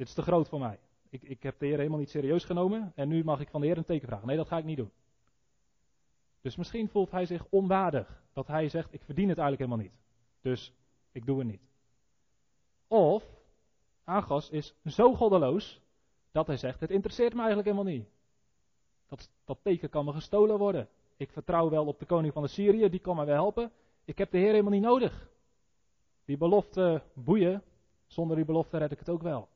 [0.03, 0.79] dit is te groot voor mij.
[1.09, 3.67] Ik, ik heb de Heer helemaal niet serieus genomen en nu mag ik van de
[3.67, 4.27] Heer een teken vragen.
[4.27, 4.91] Nee, dat ga ik niet doen.
[6.41, 8.23] Dus misschien voelt hij zich onwaardig.
[8.33, 10.01] Dat hij zegt, ik verdien het eigenlijk helemaal niet.
[10.41, 10.73] Dus
[11.13, 11.61] ik doe het niet.
[12.89, 13.25] Of
[14.05, 15.81] Agas is zo goddeloos
[16.31, 18.07] dat hij zegt, het interesseert me eigenlijk helemaal niet.
[19.09, 20.89] Dat, dat teken kan me gestolen worden.
[21.17, 23.73] Ik vertrouw wel op de koning van de Syrië, die kan mij wel helpen.
[24.05, 25.29] Ik heb de Heer helemaal niet nodig.
[26.25, 27.63] Die belofte boeien,
[28.07, 29.49] zonder die belofte red ik het ook wel.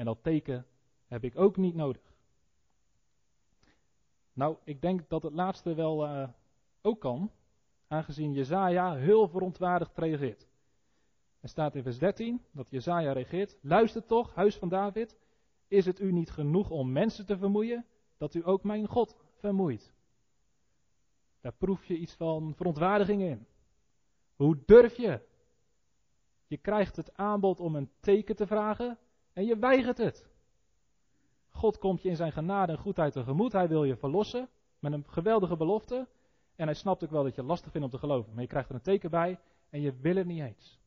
[0.00, 0.66] En dat teken
[1.06, 2.14] heb ik ook niet nodig.
[4.32, 6.28] Nou, ik denk dat het laatste wel uh,
[6.82, 7.30] ook kan,
[7.88, 10.46] aangezien Jezaja heel verontwaardigd reageert.
[11.40, 15.16] Er staat in vers 13 dat Jezaja reageert, luister toch, huis van David,
[15.68, 17.86] is het u niet genoeg om mensen te vermoeien,
[18.16, 19.92] dat u ook mijn God vermoeit?
[21.40, 23.46] Daar proef je iets van verontwaardiging in.
[24.36, 25.20] Hoe durf je?
[26.46, 28.98] Je krijgt het aanbod om een teken te vragen
[29.32, 30.28] en je weigert het.
[31.48, 33.52] God komt je in zijn genade en goedheid tegemoet.
[33.52, 36.08] Hij wil je verlossen met een geweldige belofte.
[36.56, 38.32] En hij snapt ook wel dat je lastig vindt om te geloven.
[38.32, 39.38] Maar je krijgt er een teken bij
[39.70, 40.80] en je wil het niet eens.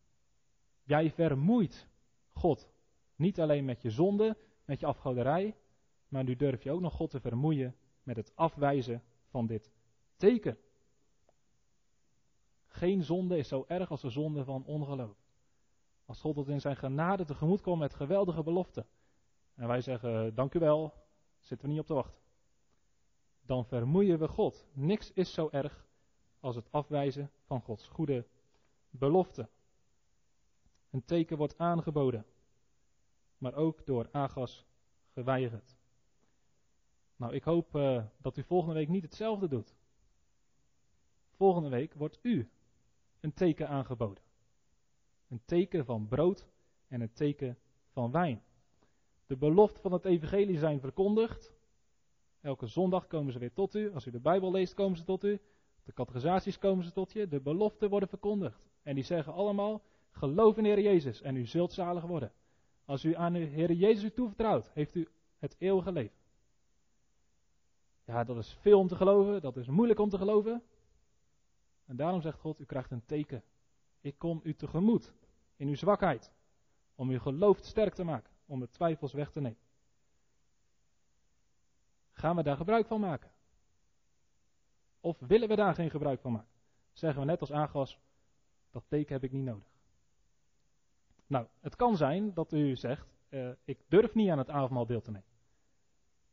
[0.84, 1.88] Jij vermoeit
[2.32, 2.70] God.
[3.16, 5.56] Niet alleen met je zonde, met je afgoderij.
[6.08, 9.72] Maar nu durf je ook nog God te vermoeien met het afwijzen van dit
[10.16, 10.58] teken.
[12.68, 15.23] Geen zonde is zo erg als de zonde van ongeloof.
[16.06, 18.86] Als God het in zijn genade tegemoet komt met geweldige beloften.
[19.56, 20.94] En wij zeggen, dank u wel,
[21.40, 22.20] zitten we niet op te wachten.
[23.46, 24.68] Dan vermoeien we God.
[24.74, 25.86] Niks is zo erg
[26.40, 28.26] als het afwijzen van Gods goede
[28.90, 29.50] belofte.
[30.90, 32.26] Een teken wordt aangeboden,
[33.38, 34.66] maar ook door Agas
[35.14, 35.76] geweigerd.
[37.16, 39.76] Nou, ik hoop uh, dat u volgende week niet hetzelfde doet.
[41.30, 42.50] Volgende week wordt u
[43.20, 44.24] een teken aangeboden.
[45.34, 46.48] Een teken van brood
[46.88, 47.58] en een teken
[47.92, 48.44] van wijn.
[49.26, 51.54] De beloften van het evangelie zijn verkondigd.
[52.42, 53.94] Elke zondag komen ze weer tot u.
[53.94, 55.40] Als u de Bijbel leest, komen ze tot u.
[55.84, 57.28] De catechisaties komen ze tot je.
[57.28, 58.66] De beloften worden verkondigd.
[58.84, 62.32] En die zeggen allemaal: geloof in de Heer Jezus en u zult zalig worden.
[62.86, 66.18] Als u aan de Heer Jezus u toevertrouwt, heeft u het eeuwige leven.
[68.06, 69.42] Ja, dat is veel om te geloven.
[69.42, 70.64] Dat is moeilijk om te geloven.
[71.86, 73.44] En daarom zegt God: u krijgt een teken.
[74.02, 75.14] Ik kom u tegemoet
[75.56, 76.32] in uw zwakheid.
[76.96, 79.58] Om uw geloof sterk te maken om de twijfels weg te nemen.
[82.12, 83.32] Gaan we daar gebruik van maken?
[85.00, 86.52] Of willen we daar geen gebruik van maken?
[86.92, 88.00] Zeggen we net als aangas,
[88.72, 89.72] dat teken heb ik niet nodig.
[91.28, 95.02] Nou, het kan zijn dat u zegt, uh, ik durf niet aan het avondmaal deel
[95.02, 95.28] te nemen.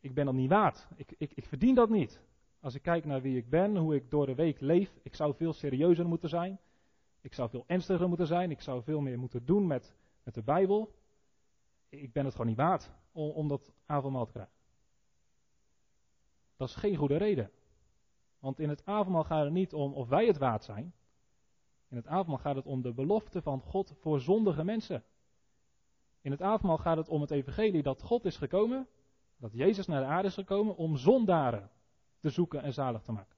[0.00, 0.86] Ik ben dat niet waard.
[0.96, 2.20] Ik, ik, ik verdien dat niet.
[2.60, 5.34] Als ik kijk naar wie ik ben, hoe ik door de week leef, ik zou
[5.34, 6.60] veel serieuzer moeten zijn.
[7.20, 8.50] Ik zou veel ernstiger moeten zijn.
[8.50, 10.94] Ik zou veel meer moeten doen met, met de Bijbel
[11.90, 14.54] ik ben het gewoon niet waard om, om dat avondmaal te krijgen.
[16.56, 17.50] Dat is geen goede reden.
[18.38, 20.94] Want in het avondmaal gaat het niet om of wij het waard zijn.
[21.88, 25.04] In het avondmaal gaat het om de belofte van God voor zondige mensen.
[26.20, 28.88] In het avondmaal gaat het om het evangelie dat God is gekomen,
[29.36, 31.70] dat Jezus naar de aarde is gekomen om zondaren
[32.18, 33.36] te zoeken en zalig te maken.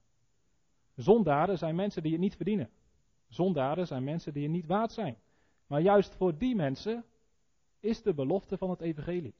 [0.95, 2.69] Zondaren zijn mensen die het niet verdienen.
[3.33, 5.17] Zondaren zijn mensen die het niet waard zijn.
[5.67, 7.05] Maar juist voor die mensen
[7.79, 9.35] is de belofte van het evangelie.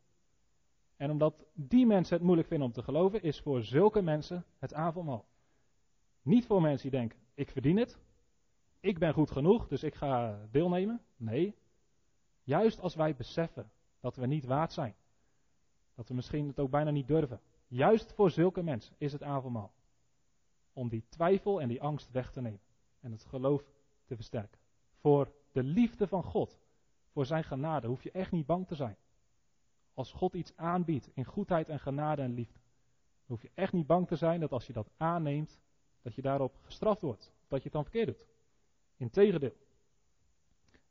[0.95, 4.73] En omdat die mensen het moeilijk vinden om te geloven, is voor zulke mensen het
[4.73, 5.25] avondmaal.
[6.21, 7.99] Niet voor mensen die denken, ik verdien het,
[8.79, 11.01] ik ben goed genoeg, dus ik ga deelnemen.
[11.15, 11.55] Nee,
[12.43, 14.95] juist als wij beseffen dat we niet waard zijn,
[15.95, 19.73] dat we misschien het ook bijna niet durven, juist voor zulke mensen is het avondmaal.
[20.73, 22.61] Om die twijfel en die angst weg te nemen
[23.03, 23.63] en het geloof
[24.05, 24.59] te versterken.
[24.99, 26.59] Voor de liefde van God,
[27.11, 28.97] voor zijn genade, hoef je echt niet bang te zijn.
[29.93, 32.59] Als God iets aanbiedt in goedheid en genade en liefde,
[33.25, 35.59] hoef je echt niet bang te zijn dat als je dat aanneemt,
[36.01, 37.33] dat je daarop gestraft wordt.
[37.47, 38.25] Dat je het dan verkeerd doet.
[38.97, 39.55] Integendeel.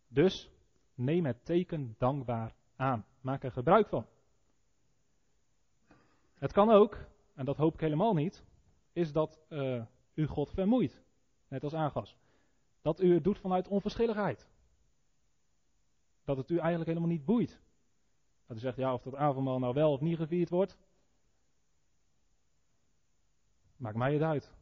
[0.09, 0.51] Dus
[0.95, 3.07] neem het teken dankbaar aan.
[3.21, 4.07] Maak er gebruik van.
[6.35, 6.99] Het kan ook,
[7.35, 8.45] en dat hoop ik helemaal niet,
[8.93, 11.03] is dat uh, u God vermoeit.
[11.49, 12.17] Net als aangas.
[12.83, 14.49] Dat u het doet vanuit onverschilligheid.
[16.25, 17.61] Dat het u eigenlijk helemaal niet boeit.
[18.47, 20.79] Dat u zegt, ja, of dat avondmaal nou wel of niet gevierd wordt.
[23.77, 24.55] Maakt mij het uit.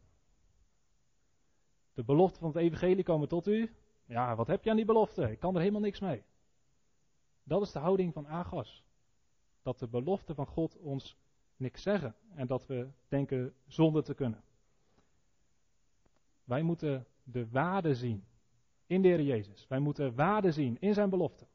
[1.93, 3.75] De belofte van het evangelie komen tot u.
[4.05, 5.31] Ja, wat heb je aan die belofte?
[5.31, 6.25] Ik kan er helemaal niks mee.
[7.43, 8.85] Dat is de houding van Agas.
[9.63, 11.17] Dat de belofte van God ons
[11.57, 14.43] niks zeggen en dat we denken zonder te kunnen.
[16.45, 18.25] Wij moeten de waarde zien
[18.87, 19.67] in de Heer Jezus.
[19.69, 21.47] Wij moeten waarde zien in zijn belofte.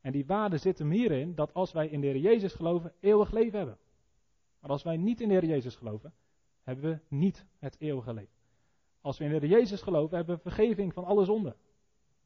[0.00, 3.30] En die waarde zit hem hierin dat als wij in de Heer Jezus geloven, eeuwig
[3.30, 3.78] leven hebben.
[4.60, 6.14] Maar als wij niet in de Heer Jezus geloven,
[6.62, 8.34] hebben we niet het eeuwige leven.
[9.00, 11.56] Als we in de Heer Jezus geloven, hebben we vergeving van alle zonden.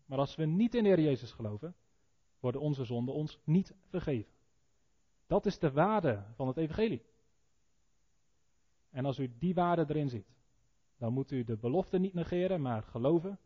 [0.07, 1.75] Maar als we niet in de Heer Jezus geloven,
[2.41, 4.33] worden onze zonden ons niet vergeven.
[5.27, 7.03] Dat is de waarde van het evangelie.
[8.91, 10.38] En als u die waarde erin ziet,
[10.99, 13.39] dan moet u de belofte niet negeren, maar geloven.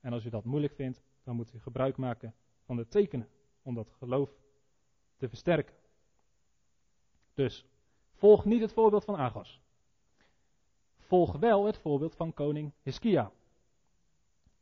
[0.00, 3.28] En als u dat moeilijk vindt, dan moet u gebruik maken van de tekenen
[3.62, 4.30] om dat geloof
[5.16, 5.74] te versterken.
[7.34, 7.64] Dus,
[8.14, 9.60] volg niet het voorbeeld van Agos
[11.08, 13.30] volg wel het voorbeeld van koning Hiskia.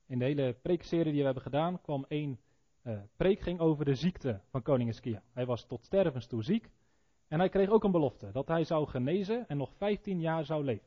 [0.06, 2.38] In de hele preekserie die we hebben gedaan kwam één
[2.82, 5.22] uh, preek ging over de ziekte van koning Hiskia.
[5.32, 6.70] Hij was tot stervens toe ziek
[7.28, 10.64] en hij kreeg ook een belofte dat hij zou genezen en nog 15 jaar zou
[10.64, 10.86] leven.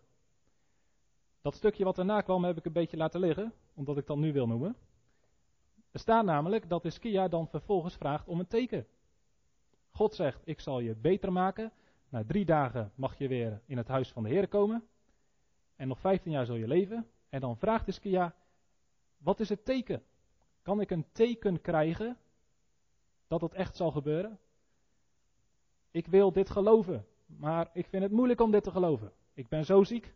[1.42, 4.34] Dat stukje wat daarna kwam heb ik een beetje laten liggen, omdat ik dat nu
[4.34, 4.76] wil noemen.
[5.92, 8.88] Er staat namelijk dat Hiskia dan vervolgens vraagt om een teken.
[9.90, 11.72] God zegt, ik zal je beter maken.
[12.10, 14.88] Na drie dagen mag je weer in het huis van de Heer komen
[15.76, 17.08] en nog 15 jaar zul je leven.
[17.30, 18.36] En dan vraagt Iskia,
[19.18, 20.04] wat is het teken?
[20.62, 22.18] Kan ik een teken krijgen
[23.28, 24.40] dat het echt zal gebeuren?
[25.92, 29.12] Ik wil dit geloven, maar ik vind het moeilijk om dit te geloven.
[29.34, 30.14] Ik ben zo ziek,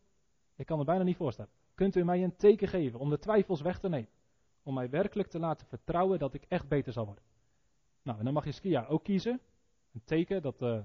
[0.56, 1.52] ik kan er bijna niet voorstellen.
[1.76, 4.10] Kunt u mij een teken geven om de twijfels weg te nemen?
[4.63, 7.24] Om mij werkelijk te laten vertrouwen dat ik echt beter zal worden.
[8.02, 9.39] Nou, en dan mag je Skia ook kiezen.
[9.94, 10.84] Een teken dat de,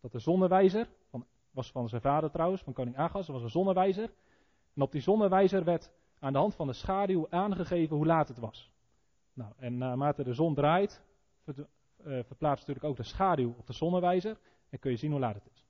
[0.00, 4.10] dat de zonnewijzer van was van zijn vader trouwens, van koning Agas, was een zonnewijzer.
[4.74, 8.38] En op die zonnewijzer werd aan de hand van de schaduw aangegeven hoe laat het
[8.38, 8.70] was.
[9.32, 11.04] Nou, en naarmate de zon draait,
[11.46, 11.64] uh,
[12.24, 15.48] verplaatst natuurlijk ook de schaduw op de zonnewijzer en kun je zien hoe laat het
[15.52, 15.66] is.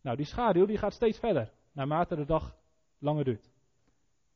[0.00, 2.56] Nou, die schaduw die gaat steeds verder, naarmate de dag
[2.98, 3.50] langer duurt.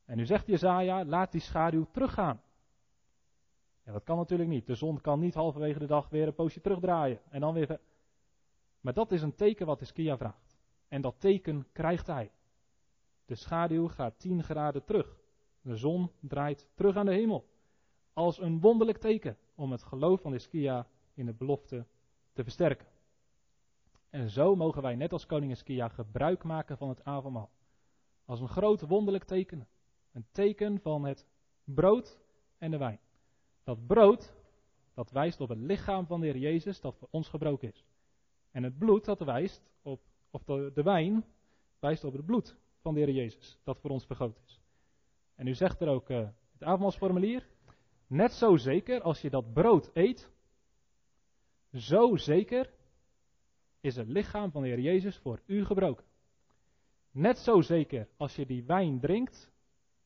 [0.05, 2.41] En nu zegt Jezaja, laat die schaduw teruggaan.
[3.85, 4.67] Ja, dat kan natuurlijk niet.
[4.67, 7.79] De zon kan niet halverwege de dag weer een poosje terugdraaien en dan weer.
[8.81, 10.57] Maar dat is een teken wat Iskia vraagt.
[10.87, 12.31] En dat teken krijgt hij.
[13.25, 15.17] De schaduw gaat 10 graden terug.
[15.61, 17.47] De zon draait terug aan de hemel.
[18.13, 21.85] Als een wonderlijk teken om het geloof van Iskia in de belofte
[22.33, 22.87] te versterken.
[24.13, 27.49] En zo mogen wij net als koning Iskia gebruik maken van het avondmaal.
[28.25, 29.67] Als een groot wonderlijk teken.
[30.11, 31.27] Een teken van het
[31.63, 32.19] brood
[32.57, 32.99] en de wijn.
[33.63, 34.33] Dat brood,
[34.93, 37.85] dat wijst op het lichaam van de Heer Jezus dat voor ons gebroken is.
[38.51, 41.25] En het bloed, dat wijst op of de, de wijn,
[41.79, 44.61] wijst op het bloed van de Heer Jezus, dat voor ons vergoten is.
[45.35, 46.17] En u zegt er ook uh,
[46.51, 47.47] het avondmaalsformulier,
[48.07, 50.31] net zo zeker als je dat brood eet,
[51.71, 52.73] zo zeker
[53.83, 56.05] is het lichaam van de Heer Jezus voor u gebroken.
[57.11, 59.51] Net zo zeker als je die wijn drinkt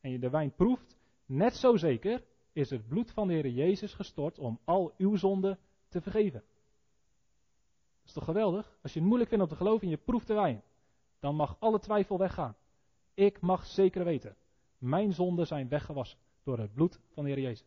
[0.00, 3.94] en je de wijn proeft, net zo zeker is het bloed van de Heer Jezus
[3.94, 5.58] gestort om al uw zonden
[5.88, 6.42] te vergeven
[8.08, 8.76] is toch geweldig?
[8.82, 10.62] Als je het moeilijk vindt om te geloven en je proeft de wijn.
[11.20, 12.56] dan mag alle twijfel weggaan.
[13.14, 14.36] Ik mag zeker weten,
[14.78, 17.66] mijn zonden zijn weggewassen door het bloed van de Heer Jezus.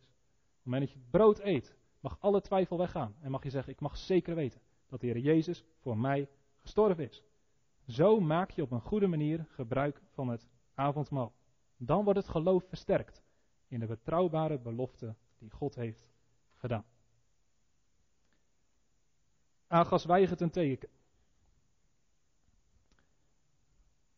[0.56, 3.14] het moment dat je brood eet, mag alle twijfel weggaan.
[3.20, 4.60] En mag je zeggen, ik mag zeker weten
[4.92, 6.28] dat de Heer Jezus voor mij
[6.60, 7.22] gestorven is.
[7.86, 11.32] Zo maak je op een goede manier gebruik van het avondmaal.
[11.76, 13.22] Dan wordt het geloof versterkt
[13.68, 16.06] in de betrouwbare belofte die God heeft
[16.54, 16.84] gedaan.
[19.66, 20.88] Agas weigert een teken.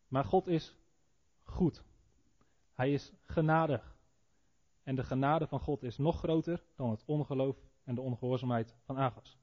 [0.08, 0.76] Maar God is
[1.42, 1.84] goed.
[2.72, 3.96] Hij is genadig.
[4.82, 8.98] En de genade van God is nog groter dan het ongeloof en de ongehoorzaamheid van
[8.98, 9.38] Agas.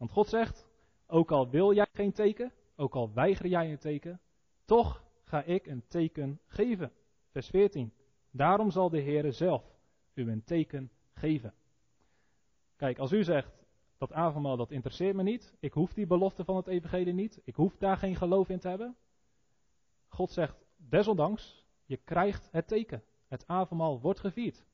[0.00, 0.68] Want God zegt,
[1.06, 4.20] ook al wil jij geen teken, ook al weiger jij een teken,
[4.64, 6.92] toch ga ik een teken geven.
[7.30, 7.92] Vers 14.
[8.30, 9.64] Daarom zal de Heere zelf
[10.14, 11.54] u een teken geven.
[12.76, 13.64] Kijk, als u zegt,
[13.98, 17.54] dat avondmaal dat interesseert me niet, ik hoef die belofte van het evangelie niet, ik
[17.54, 18.96] hoef daar geen geloof in te hebben.
[20.08, 23.04] God zegt, desondanks, je krijgt het teken.
[23.28, 24.64] Het avondmaal wordt gevierd.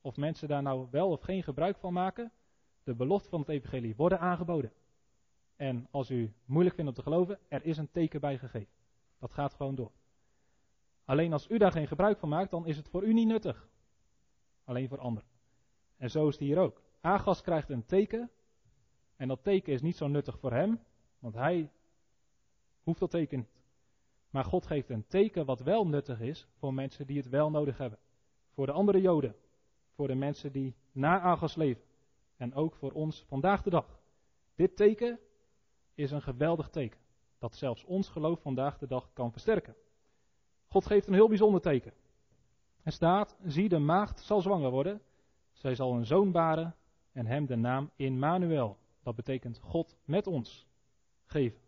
[0.00, 2.32] Of mensen daar nou wel of geen gebruik van maken,
[2.84, 4.72] de belofte van het evangelie worden aangeboden.
[5.56, 8.72] En als u moeilijk vindt om te geloven, er is een teken bij gegeven.
[9.18, 9.92] Dat gaat gewoon door.
[11.04, 13.68] Alleen als u daar geen gebruik van maakt, dan is het voor u niet nuttig.
[14.64, 15.28] Alleen voor anderen.
[15.96, 16.82] En zo is het hier ook.
[17.00, 18.30] Agas krijgt een teken.
[19.16, 20.80] En dat teken is niet zo nuttig voor hem,
[21.18, 21.70] want hij
[22.82, 23.62] hoeft dat teken niet.
[24.30, 27.78] Maar God geeft een teken wat wel nuttig is voor mensen die het wel nodig
[27.78, 27.98] hebben.
[28.52, 29.34] Voor de andere Joden.
[29.94, 31.82] Voor de mensen die na Agas leven.
[32.36, 34.00] En ook voor ons vandaag de dag.
[34.54, 35.18] Dit teken
[35.94, 37.00] is een geweldig teken.
[37.38, 39.74] Dat zelfs ons geloof vandaag de dag kan versterken.
[40.68, 41.92] God geeft een heel bijzonder teken.
[42.82, 45.02] Er staat, zie de maagd zal zwanger worden.
[45.52, 46.74] Zij zal een zoon baren
[47.12, 48.78] en hem de naam Immanuel.
[49.02, 50.66] Dat betekent God met ons
[51.24, 51.60] geven.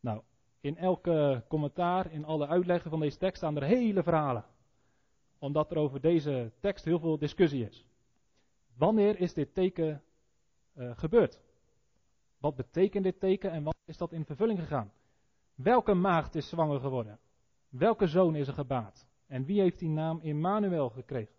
[0.00, 0.22] Nou,
[0.60, 4.44] in elke commentaar, in alle uitleggen van deze tekst staan er hele verhalen.
[5.38, 7.86] Omdat er over deze tekst heel veel discussie is.
[8.76, 10.02] Wanneer is dit teken
[10.74, 11.40] uh, gebeurd?
[12.38, 14.92] Wat betekent dit teken en wat is dat in vervulling gegaan?
[15.54, 17.18] Welke maagd is zwanger geworden?
[17.68, 19.06] Welke zoon is er gebaat?
[19.26, 21.34] En wie heeft die naam Immanuel gekregen?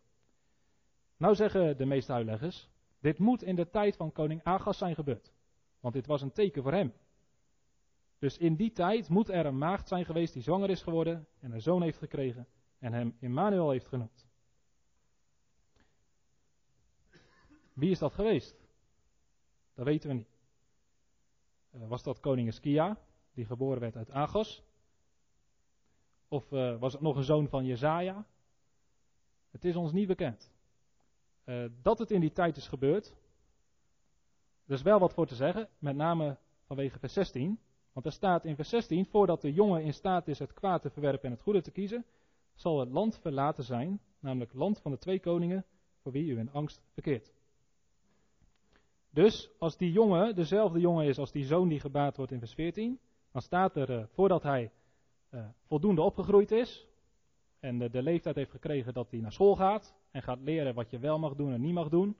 [1.18, 2.70] Nou zeggen de meeste uitleggers,
[3.00, 5.34] dit moet in de tijd van koning Agas zijn gebeurd.
[5.80, 6.94] Want dit was een teken voor hem.
[8.20, 11.52] Dus in die tijd moet er een maagd zijn geweest die zwanger is geworden en
[11.52, 12.48] een zoon heeft gekregen
[12.80, 14.27] en hem Immanuel heeft genoemd.
[17.78, 18.56] Wie is dat geweest?
[19.74, 20.38] Dat weten we niet.
[21.72, 22.98] Eh, was dat koning Eskia,
[23.34, 24.64] die geboren werd uit Agos?
[26.28, 28.26] Of uh, was het nog een zoon van Jezaja?
[29.52, 30.52] Het is ons niet bekend.
[31.46, 33.16] Uh, dat het in die tijd is gebeurd,
[34.66, 37.60] er is wel wat voor te zeggen, met name vanwege vers 16.
[37.94, 40.90] Want er staat in vers 16, voordat de jongen in staat is het kwaad te
[40.90, 42.06] verwerpen en het goede te kiezen,
[42.54, 45.66] zal het land verlaten zijn, namelijk land van de twee koningen,
[45.98, 47.36] voor wie u in angst verkeert.
[49.18, 52.54] Dus als die jongen dezelfde jongen is als die zoon die gebaat wordt in vers
[52.54, 53.00] 14,
[53.32, 54.72] dan staat er, uh, voordat hij
[55.30, 56.88] uh, voldoende opgegroeid is
[57.60, 61.00] en de leeftijd heeft gekregen dat hij naar school gaat en gaat leren wat je
[61.00, 62.18] wel mag doen en niet mag doen,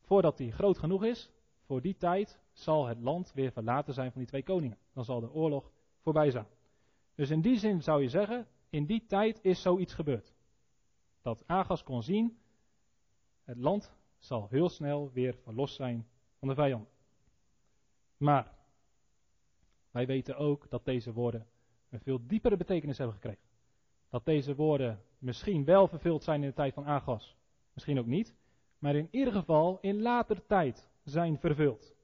[0.00, 1.30] voordat hij groot genoeg is,
[1.66, 4.78] voor die tijd zal het land weer verlaten zijn van die twee koningen.
[4.92, 6.46] Dan zal de oorlog voorbij zijn.
[7.14, 10.34] Dus in die zin zou je zeggen, in die tijd is zoiets gebeurd.
[11.22, 12.38] Dat Agas kon zien,
[13.44, 16.06] het land zal heel snel weer verlost zijn
[16.38, 16.88] van de vijand.
[18.16, 18.54] Maar
[19.90, 21.46] wij weten ook dat deze woorden
[21.90, 23.44] een veel diepere betekenis hebben gekregen.
[24.08, 27.36] Dat deze woorden misschien wel vervuld zijn in de tijd van Agas,
[27.72, 28.34] misschien ook niet,
[28.78, 31.94] maar in ieder geval in later tijd zijn vervuld.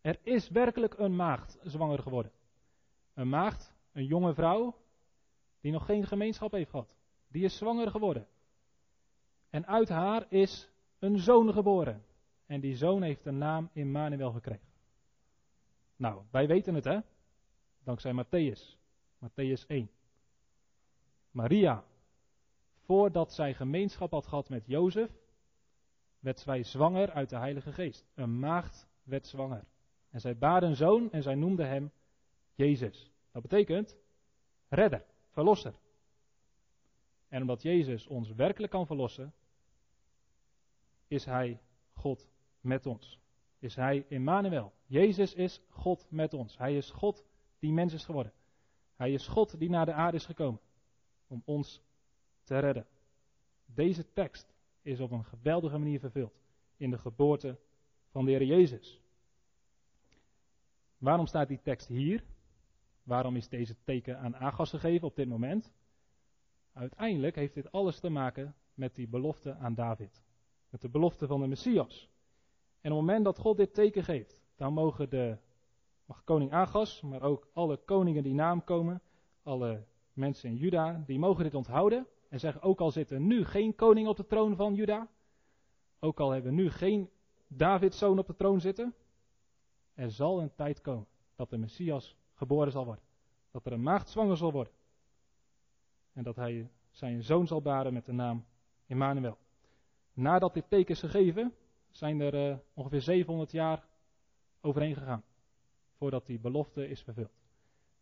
[0.00, 2.32] Er is werkelijk een maagd zwanger geworden.
[3.14, 4.76] Een maagd, een jonge vrouw,
[5.60, 6.96] die nog geen gemeenschap heeft gehad.
[7.28, 8.26] Die is zwanger geworden.
[9.50, 10.70] En uit haar is
[11.04, 12.04] een zoon geboren.
[12.46, 14.68] En die zoon heeft de naam Immanuel gekregen.
[15.96, 16.98] Nou, wij weten het hè.
[17.82, 18.78] Dankzij Matthäus.
[19.18, 19.90] Matthäus 1.
[21.30, 21.84] Maria,
[22.78, 25.10] voordat zij gemeenschap had gehad met Jozef,
[26.18, 28.06] werd zij zwanger uit de Heilige Geest.
[28.14, 29.64] Een maagd werd zwanger.
[30.10, 31.92] En zij baarde een zoon en zij noemde hem
[32.54, 33.10] Jezus.
[33.32, 33.96] Dat betekent
[34.68, 35.74] redder, verlosser.
[37.28, 39.34] En omdat Jezus ons werkelijk kan verlossen,
[41.06, 41.60] is Hij
[41.92, 42.28] God
[42.60, 43.18] met ons.
[43.58, 44.72] Is Hij Immanuel.
[44.86, 46.58] Jezus is God met ons.
[46.58, 47.24] Hij is God
[47.58, 48.32] die mens is geworden.
[48.96, 50.60] Hij is God die naar de aarde is gekomen
[51.26, 51.82] om ons
[52.42, 52.86] te redden.
[53.66, 56.42] Deze tekst is op een geweldige manier vervuld
[56.76, 57.58] in de geboorte
[58.10, 59.00] van de Heer Jezus.
[60.98, 62.24] Waarom staat die tekst hier?
[63.02, 65.72] Waarom is deze teken aan Agas gegeven op dit moment?
[66.72, 70.23] Uiteindelijk heeft dit alles te maken met die belofte aan David.
[70.74, 72.08] Met de belofte van de Messias.
[72.80, 75.36] En op het moment dat God dit teken geeft, dan mogen de,
[76.04, 79.02] mag koning Agas, maar ook alle koningen die naam komen,
[79.42, 82.06] alle mensen in Juda, die mogen dit onthouden.
[82.28, 85.08] En zeggen, ook al zit er nu geen koning op de troon van Juda,
[86.00, 87.10] ook al hebben we nu geen
[87.46, 88.94] Davids zoon op de troon zitten,
[89.92, 93.04] er zal een tijd komen dat de Messias geboren zal worden.
[93.50, 94.72] Dat er een maagd zwanger zal worden.
[96.12, 98.44] En dat hij zijn zoon zal baren met de naam
[98.86, 99.38] Emmanuel.
[100.14, 101.54] Nadat dit teken is gegeven,
[101.90, 103.86] zijn er uh, ongeveer 700 jaar
[104.60, 105.24] overheen gegaan.
[105.96, 107.42] Voordat die belofte is vervuld.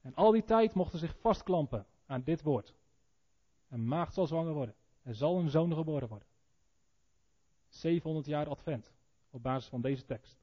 [0.01, 2.75] En al die tijd mochten zich vastklampen aan dit woord.
[3.69, 4.75] Een maagd zal zwanger worden.
[5.03, 6.29] Er zal een zoon geboren worden.
[7.69, 8.93] 700 jaar advent
[9.31, 10.41] op basis van deze tekst.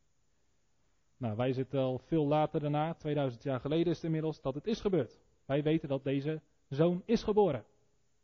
[1.18, 4.68] Nou, wij zitten al veel later daarna, 2000 jaar geleden is het inmiddels, dat het
[4.68, 5.20] is gebeurd.
[5.46, 7.66] Wij weten dat deze zoon is geboren.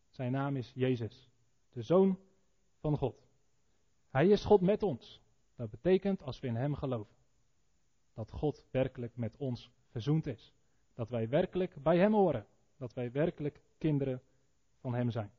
[0.10, 1.30] Zijn naam is Jezus,
[1.70, 2.20] de zoon
[2.80, 3.25] van God.
[4.16, 5.22] Hij is God met ons.
[5.56, 7.16] Dat betekent, als we in Hem geloven,
[8.14, 10.54] dat God werkelijk met ons verzoend is.
[10.94, 12.46] Dat wij werkelijk bij Hem horen.
[12.78, 14.22] Dat wij werkelijk kinderen
[14.80, 15.32] van Hem zijn.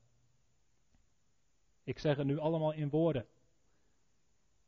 [1.84, 3.26] Ik zeg het nu allemaal in woorden.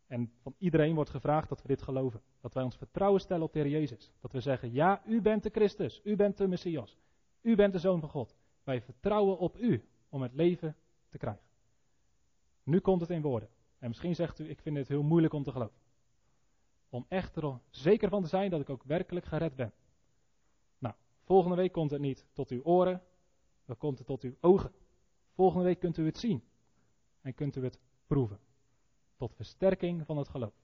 [0.07, 2.23] En van iedereen wordt gevraagd dat we dit geloven.
[2.41, 4.13] Dat wij ons vertrouwen stellen op de Heer Jezus.
[4.21, 6.99] Dat we zeggen, ja, u bent de Christus, u bent de Messias,
[7.41, 8.37] u bent de Zoon van God.
[8.65, 10.77] Wij vertrouwen op u om het leven
[11.09, 11.47] te krijgen.
[12.63, 13.49] Nu komt het in woorden.
[13.79, 15.81] En misschien zegt u, ik vind het heel moeilijk om te geloven.
[16.89, 19.73] Om echt er zeker van te zijn dat ik ook werkelijk gered ben.
[20.79, 23.03] Nou, volgende week komt het niet tot uw oren,
[23.65, 24.73] dan komt het tot uw ogen.
[25.33, 26.43] Volgende week kunt u het zien
[27.21, 28.41] en kunt u het proeven
[29.17, 30.55] tot versterking van het geloof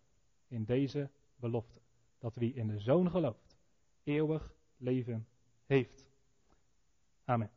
[0.49, 1.81] in deze belofte.
[2.19, 3.57] Dat wie in de Zoon gelooft,
[4.03, 5.29] eeuwig leven
[5.67, 6.07] heeft.
[7.25, 7.51] Amen.